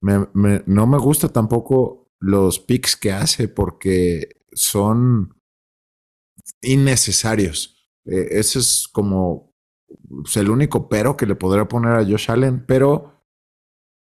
no 0.00 0.86
me 0.86 0.98
gusta 0.98 1.28
tampoco 1.28 2.10
los 2.20 2.60
picks 2.60 2.96
que 2.96 3.12
hace 3.12 3.48
porque 3.48 4.44
son 4.52 5.34
innecesarios. 6.62 7.88
Eh, 8.04 8.28
ese 8.32 8.58
es 8.58 8.88
como 8.88 9.54
pues, 10.08 10.36
el 10.36 10.50
único 10.50 10.88
pero 10.88 11.16
que 11.16 11.26
le 11.26 11.34
podría 11.34 11.66
poner 11.66 11.92
a 11.92 12.04
Josh 12.04 12.30
Allen, 12.30 12.64
pero 12.66 13.24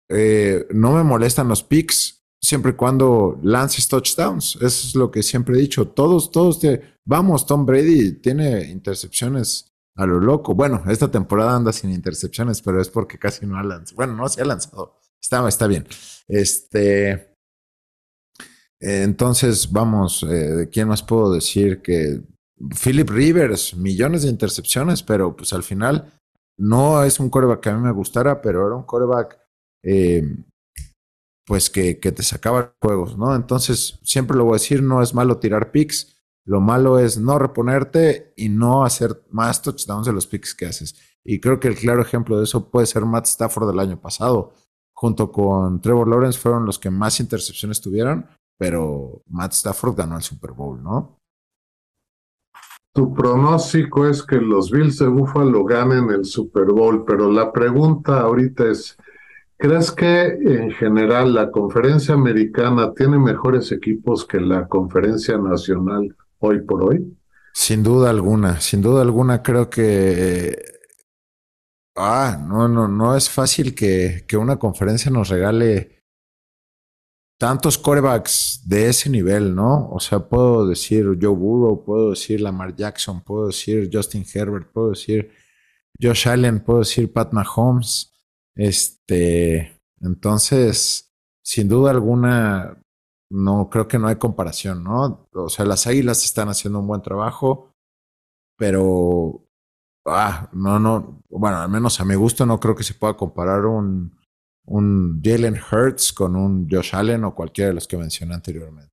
eh, 0.10 0.68
no 0.72 0.94
me 0.94 1.04
molestan 1.04 1.48
los 1.48 1.64
picks 1.64 2.15
siempre 2.46 2.72
y 2.72 2.76
cuando 2.76 3.40
lances 3.42 3.88
touchdowns. 3.88 4.56
Eso 4.58 4.88
es 4.88 4.96
lo 4.96 5.10
que 5.10 5.24
siempre 5.24 5.56
he 5.58 5.62
dicho. 5.62 5.88
Todos, 5.88 6.32
todos, 6.32 6.60
te, 6.60 6.82
vamos, 7.04 7.46
Tom 7.46 7.66
Brady 7.66 8.14
tiene 8.22 8.70
intercepciones 8.70 9.74
a 9.96 10.06
lo 10.06 10.20
loco. 10.20 10.54
Bueno, 10.54 10.84
esta 10.88 11.10
temporada 11.10 11.56
anda 11.56 11.74
sin 11.74 11.92
intercepciones, 11.92 12.62
pero 12.62 12.80
es 12.80 12.90
porque 12.90 13.18
casi 13.18 13.46
no 13.46 13.58
ha 13.58 13.64
lanzado. 13.64 13.96
Bueno, 13.96 14.16
no 14.16 14.30
se 14.30 14.42
ha 14.42 14.46
lanzado. 14.46 15.00
Está, 15.20 15.48
está 15.48 15.66
bien. 15.66 15.88
Este. 16.28 17.34
Entonces, 18.80 19.72
vamos, 19.72 20.22
eh, 20.24 20.28
¿de 20.28 20.70
quién 20.70 20.88
más 20.88 21.02
puedo 21.02 21.34
decir 21.34 21.82
que 21.82 22.22
Philip 22.84 23.10
Rivers, 23.10 23.76
millones 23.76 24.22
de 24.22 24.30
intercepciones, 24.30 25.02
pero 25.02 25.36
pues 25.36 25.52
al 25.54 25.64
final 25.64 26.14
no 26.58 27.04
es 27.04 27.20
un 27.20 27.30
coreback 27.30 27.62
que 27.62 27.70
a 27.70 27.76
mí 27.76 27.82
me 27.82 27.92
gustara, 27.92 28.42
pero 28.42 28.68
era 28.68 28.76
un 28.76 28.84
coreback 28.84 29.40
eh, 29.84 30.24
pues 31.46 31.70
que, 31.70 32.00
que 32.00 32.12
te 32.12 32.24
sacaba 32.24 32.76
juegos, 32.82 33.18
¿no? 33.18 33.36
Entonces, 33.36 34.00
siempre 34.04 34.36
lo 34.36 34.46
voy 34.46 34.54
a 34.54 34.62
decir, 34.62 34.82
no 34.82 35.02
es 35.02 35.14
malo 35.14 35.38
tirar 35.38 35.72
picks, 35.72 36.16
lo 36.46 36.62
malo 36.62 37.00
es 37.00 37.18
no 37.18 37.40
reponerte 37.40 38.34
y 38.38 38.50
no 38.50 38.84
hacer 38.86 39.24
más 39.32 39.62
touchdowns 39.62 40.06
de 40.06 40.14
los 40.14 40.28
picks 40.28 40.54
que 40.54 40.68
haces. 40.68 40.96
Y 41.24 41.40
creo 41.40 41.60
que 41.60 41.68
el 41.68 41.76
claro 41.76 42.02
ejemplo 42.02 42.38
de 42.38 42.44
eso 42.44 42.70
puede 42.70 42.86
ser 42.86 43.04
Matt 43.06 43.26
Stafford 43.26 43.68
del 43.68 43.80
año 43.80 44.00
pasado. 44.00 44.54
Junto 44.94 45.32
con 45.32 45.82
Trevor 45.82 46.08
Lawrence 46.08 46.40
fueron 46.40 46.66
los 46.66 46.78
que 46.78 46.92
más 46.92 47.20
intercepciones 47.20 47.82
tuvieron, 47.82 48.28
pero 48.58 49.24
Matt 49.28 49.54
Stafford 49.54 49.96
ganó 49.96 50.16
el 50.16 50.22
Super 50.22 50.52
Bowl, 50.52 50.82
¿no? 50.82 51.20
Tu 52.94 53.14
pronóstico 53.14 54.08
es 54.08 54.24
que 54.24 54.38
los 54.38 54.72
Bills 54.72 55.00
de 55.00 55.08
Buffalo 55.08 55.66
ganen 55.66 56.12
el 56.12 56.24
Super 56.24 56.68
Bowl, 56.68 57.04
pero 57.04 57.30
la 57.30 57.52
pregunta 57.52 58.22
ahorita 58.22 58.70
es, 58.70 58.96
¿Crees 59.58 59.92
que 59.92 60.26
en 60.26 60.72
general 60.72 61.34
la 61.34 61.50
conferencia 61.50 62.14
americana 62.14 62.94
tiene 62.94 63.18
mejores 63.18 63.72
equipos 63.72 64.26
que 64.26 64.40
la 64.40 64.68
conferencia 64.68 65.38
nacional 65.38 66.16
hoy 66.40 66.62
por 66.62 66.84
hoy? 66.84 67.18
Sin 67.54 67.82
duda 67.82 68.10
alguna, 68.10 68.60
sin 68.60 68.82
duda 68.82 69.02
alguna 69.02 69.42
creo 69.42 69.70
que... 69.70 70.62
Ah, 71.96 72.38
no, 72.46 72.68
no, 72.68 72.90
no 72.90 73.16
es 73.16 73.30
fácil 73.30 73.74
que, 73.74 74.26
que 74.28 74.36
una 74.36 74.58
conferencia 74.58 75.10
nos 75.10 75.30
regale 75.30 76.04
tantos 77.38 77.78
corebacks 77.78 78.62
de 78.66 78.90
ese 78.90 79.10
nivel, 79.10 79.56
¿no? 79.56 79.90
O 79.90 80.00
sea, 80.00 80.20
puedo 80.20 80.68
decir 80.68 81.06
Joe 81.22 81.36
Burrow, 81.36 81.84
puedo 81.84 82.10
decir 82.12 82.42
Lamar 82.42 82.76
Jackson, 82.76 83.22
puedo 83.22 83.48
decir 83.48 83.90
Justin 83.92 84.26
Herbert, 84.34 84.72
puedo 84.72 84.90
decir 84.90 85.32
Josh 86.02 86.28
Allen, 86.28 86.60
puedo 86.60 86.80
decir 86.80 87.12
Pat 87.12 87.32
Mahomes. 87.32 88.15
Este, 88.56 89.80
entonces, 90.02 91.12
sin 91.44 91.68
duda 91.68 91.92
alguna, 91.92 92.82
no 93.30 93.70
creo 93.70 93.88
que 93.88 94.00
no 94.00 94.08
hay 94.08 94.16
comparación, 94.16 94.84
¿no? 94.84 95.28
O 95.34 95.50
sea, 95.50 95.66
las 95.66 95.88
Águilas 95.88 96.24
están 96.24 96.50
haciendo 96.50 96.80
un 96.80 96.88
buen 96.88 97.02
trabajo, 97.02 97.74
pero, 98.58 99.46
ah, 100.06 100.50
no, 100.54 100.80
no, 100.80 101.22
bueno, 101.30 101.58
al 101.58 101.70
menos 101.70 102.00
a 102.00 102.06
mi 102.06 102.16
gusto 102.16 102.46
no 102.46 102.60
creo 102.60 102.76
que 102.76 102.84
se 102.84 102.94
pueda 102.94 103.18
comparar 103.18 103.66
un, 103.66 104.18
un 104.66 105.22
Jalen 105.24 105.58
Hurts 105.72 106.14
con 106.14 106.36
un 106.36 106.68
Josh 106.70 106.96
Allen 106.96 107.24
o 107.26 107.36
cualquiera 107.36 107.70
de 107.70 107.76
los 107.76 107.88
que 107.88 107.98
mencioné 107.98 108.36
anteriormente. 108.36 108.92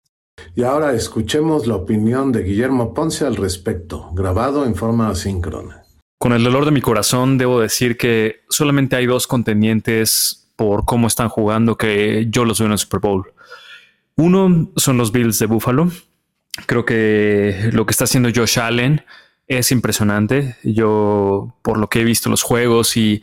Y 0.55 0.65
ahora 0.65 0.93
escuchemos 0.93 1.67
la 1.67 1.77
opinión 1.77 2.33
de 2.33 2.43
Guillermo 2.43 2.93
Ponce 2.95 3.25
al 3.25 3.37
respecto, 3.37 4.11
grabado 4.13 4.65
en 4.65 4.75
forma 4.75 5.09
asíncrona. 5.09 5.82
Con 6.23 6.33
el 6.33 6.45
dolor 6.45 6.65
de 6.65 6.71
mi 6.71 6.81
corazón, 6.81 7.37
debo 7.37 7.61
decir 7.61 7.97
que 7.97 8.45
solamente 8.49 8.95
hay 8.95 9.07
dos 9.07 9.27
contendientes 9.27 10.49
por 10.55 10.85
cómo 10.85 11.09
están 11.09 11.29
jugando 11.29 11.77
que 11.77 12.29
yo 12.31 12.45
los 12.45 12.61
veo 12.61 12.67
en 12.67 12.73
el 12.75 12.79
Super 12.79 13.01
Bowl. 13.01 13.33
Uno 14.15 14.71
son 14.77 14.99
los 14.99 15.11
Bills 15.11 15.41
de 15.41 15.47
Buffalo. 15.47 15.91
Creo 16.67 16.85
que 16.85 17.71
lo 17.73 17.87
que 17.87 17.91
está 17.91 18.05
haciendo 18.05 18.29
Josh 18.33 18.61
Allen 18.61 19.05
es 19.49 19.73
impresionante. 19.73 20.55
Yo, 20.63 21.57
por 21.61 21.77
lo 21.77 21.89
que 21.89 22.03
he 22.03 22.05
visto 22.05 22.31
los 22.31 22.45
juegos 22.45 22.97
y, 22.97 23.21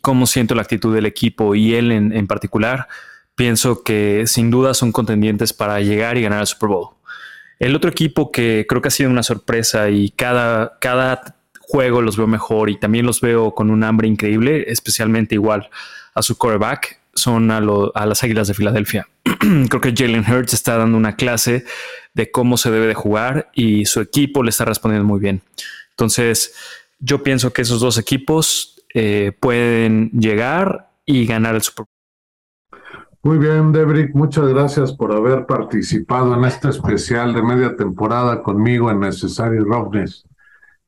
cómo 0.00 0.28
siento 0.28 0.54
la 0.54 0.62
actitud 0.62 0.94
del 0.94 1.06
equipo 1.06 1.56
y 1.56 1.74
él 1.74 1.90
en, 1.90 2.12
en, 2.12 2.28
particular, 2.28 2.86
pienso 3.34 3.82
que 3.82 4.22
sin 4.28 4.52
duda 4.52 4.72
son 4.72 4.92
contendientes 4.92 5.52
para 5.52 5.80
llegar 5.80 6.16
y 6.16 6.22
ganar 6.22 6.42
el 6.42 6.46
Super 6.46 6.68
Bowl. 6.68 6.90
El 7.58 7.74
otro 7.74 7.90
equipo 7.90 8.30
que 8.30 8.66
creo 8.68 8.80
que 8.82 8.88
ha 8.88 8.92
sido 8.92 9.10
una 9.10 9.24
sorpresa 9.24 9.90
y 9.90 10.10
cada, 10.10 10.78
cada 10.78 11.35
juego 11.68 12.00
los 12.00 12.16
veo 12.16 12.26
mejor 12.26 12.70
y 12.70 12.78
también 12.78 13.06
los 13.06 13.20
veo 13.20 13.54
con 13.54 13.70
un 13.70 13.82
hambre 13.82 14.08
increíble, 14.08 14.64
especialmente 14.68 15.34
igual 15.34 15.68
a 16.14 16.22
su 16.22 16.38
quarterback, 16.38 17.00
son 17.14 17.50
a, 17.50 17.60
las 17.60 18.22
Águilas 18.22 18.48
de 18.48 18.54
Filadelfia. 18.54 19.08
Creo 19.68 19.80
que 19.80 19.94
Jalen 19.96 20.24
Hurts 20.30 20.54
está 20.54 20.76
dando 20.76 20.96
una 20.96 21.16
clase 21.16 21.64
de 22.14 22.30
cómo 22.30 22.56
se 22.56 22.70
debe 22.70 22.86
de 22.86 22.94
jugar 22.94 23.50
y 23.54 23.86
su 23.86 24.00
equipo 24.00 24.42
le 24.42 24.50
está 24.50 24.64
respondiendo 24.64 25.06
muy 25.06 25.18
bien. 25.18 25.42
Entonces, 25.90 26.54
yo 26.98 27.22
pienso 27.22 27.52
que 27.52 27.62
esos 27.62 27.80
dos 27.80 27.98
equipos 27.98 28.82
eh, 28.94 29.32
pueden 29.40 30.10
llegar 30.10 30.90
y 31.04 31.26
ganar 31.26 31.54
el 31.54 31.62
Super. 31.62 31.86
Muy 33.22 33.38
bien, 33.38 33.72
Debrick, 33.72 34.14
muchas 34.14 34.46
gracias 34.46 34.92
por 34.92 35.12
haber 35.12 35.46
participado 35.46 36.34
en 36.34 36.44
este 36.44 36.68
especial 36.68 37.34
de 37.34 37.42
media 37.42 37.74
temporada 37.74 38.40
conmigo 38.42 38.88
en 38.90 39.00
Necessary 39.00 39.58
Roughness. 39.58 40.24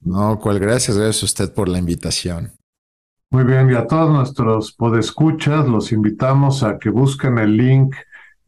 No, 0.01 0.39
cual 0.39 0.59
gracias, 0.59 0.97
gracias 0.97 1.23
a 1.23 1.27
usted 1.27 1.55
por 1.55 1.69
la 1.69 1.79
invitación. 1.79 2.53
Muy 3.31 3.45
bien, 3.45 3.71
y 3.71 3.75
a 3.75 3.87
todos 3.87 4.11
nuestros 4.11 4.73
podescuchas 4.73 5.69
los 5.69 5.93
invitamos 5.93 6.63
a 6.63 6.79
que 6.79 6.89
busquen 6.89 7.39
el 7.39 7.57
link 7.57 7.95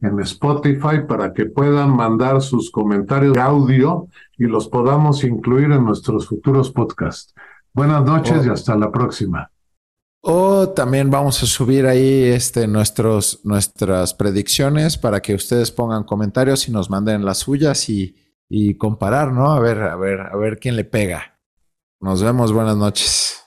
en 0.01 0.19
Spotify 0.21 1.01
para 1.07 1.33
que 1.33 1.45
puedan 1.45 1.95
mandar 1.95 2.41
sus 2.41 2.71
comentarios 2.71 3.33
de 3.33 3.41
audio 3.41 4.07
y 4.37 4.45
los 4.45 4.67
podamos 4.67 5.23
incluir 5.23 5.71
en 5.71 5.85
nuestros 5.85 6.27
futuros 6.27 6.71
podcasts. 6.71 7.33
Buenas 7.73 8.03
noches 8.03 8.43
y 8.45 8.49
oh. 8.49 8.53
hasta 8.53 8.75
la 8.75 8.91
próxima. 8.91 9.51
O 10.23 10.69
también 10.69 11.09
vamos 11.09 11.41
a 11.41 11.45
subir 11.45 11.85
ahí 11.85 12.23
este, 12.23 12.67
nuestros, 12.67 13.41
nuestras 13.43 14.13
predicciones 14.13 14.97
para 14.97 15.19
que 15.19 15.33
ustedes 15.33 15.71
pongan 15.71 16.03
comentarios 16.03 16.67
y 16.67 16.71
nos 16.71 16.89
manden 16.89 17.25
las 17.25 17.39
suyas 17.39 17.89
y, 17.89 18.15
y 18.49 18.75
comparar, 18.75 19.31
¿no? 19.31 19.51
A 19.51 19.59
ver, 19.59 19.81
a 19.81 19.95
ver, 19.95 20.21
a 20.21 20.35
ver 20.35 20.59
quién 20.59 20.75
le 20.75 20.83
pega. 20.83 21.30
Nos 22.01 22.23
vemos, 22.23 22.51
buenas 22.51 22.75
noches. 22.75 23.45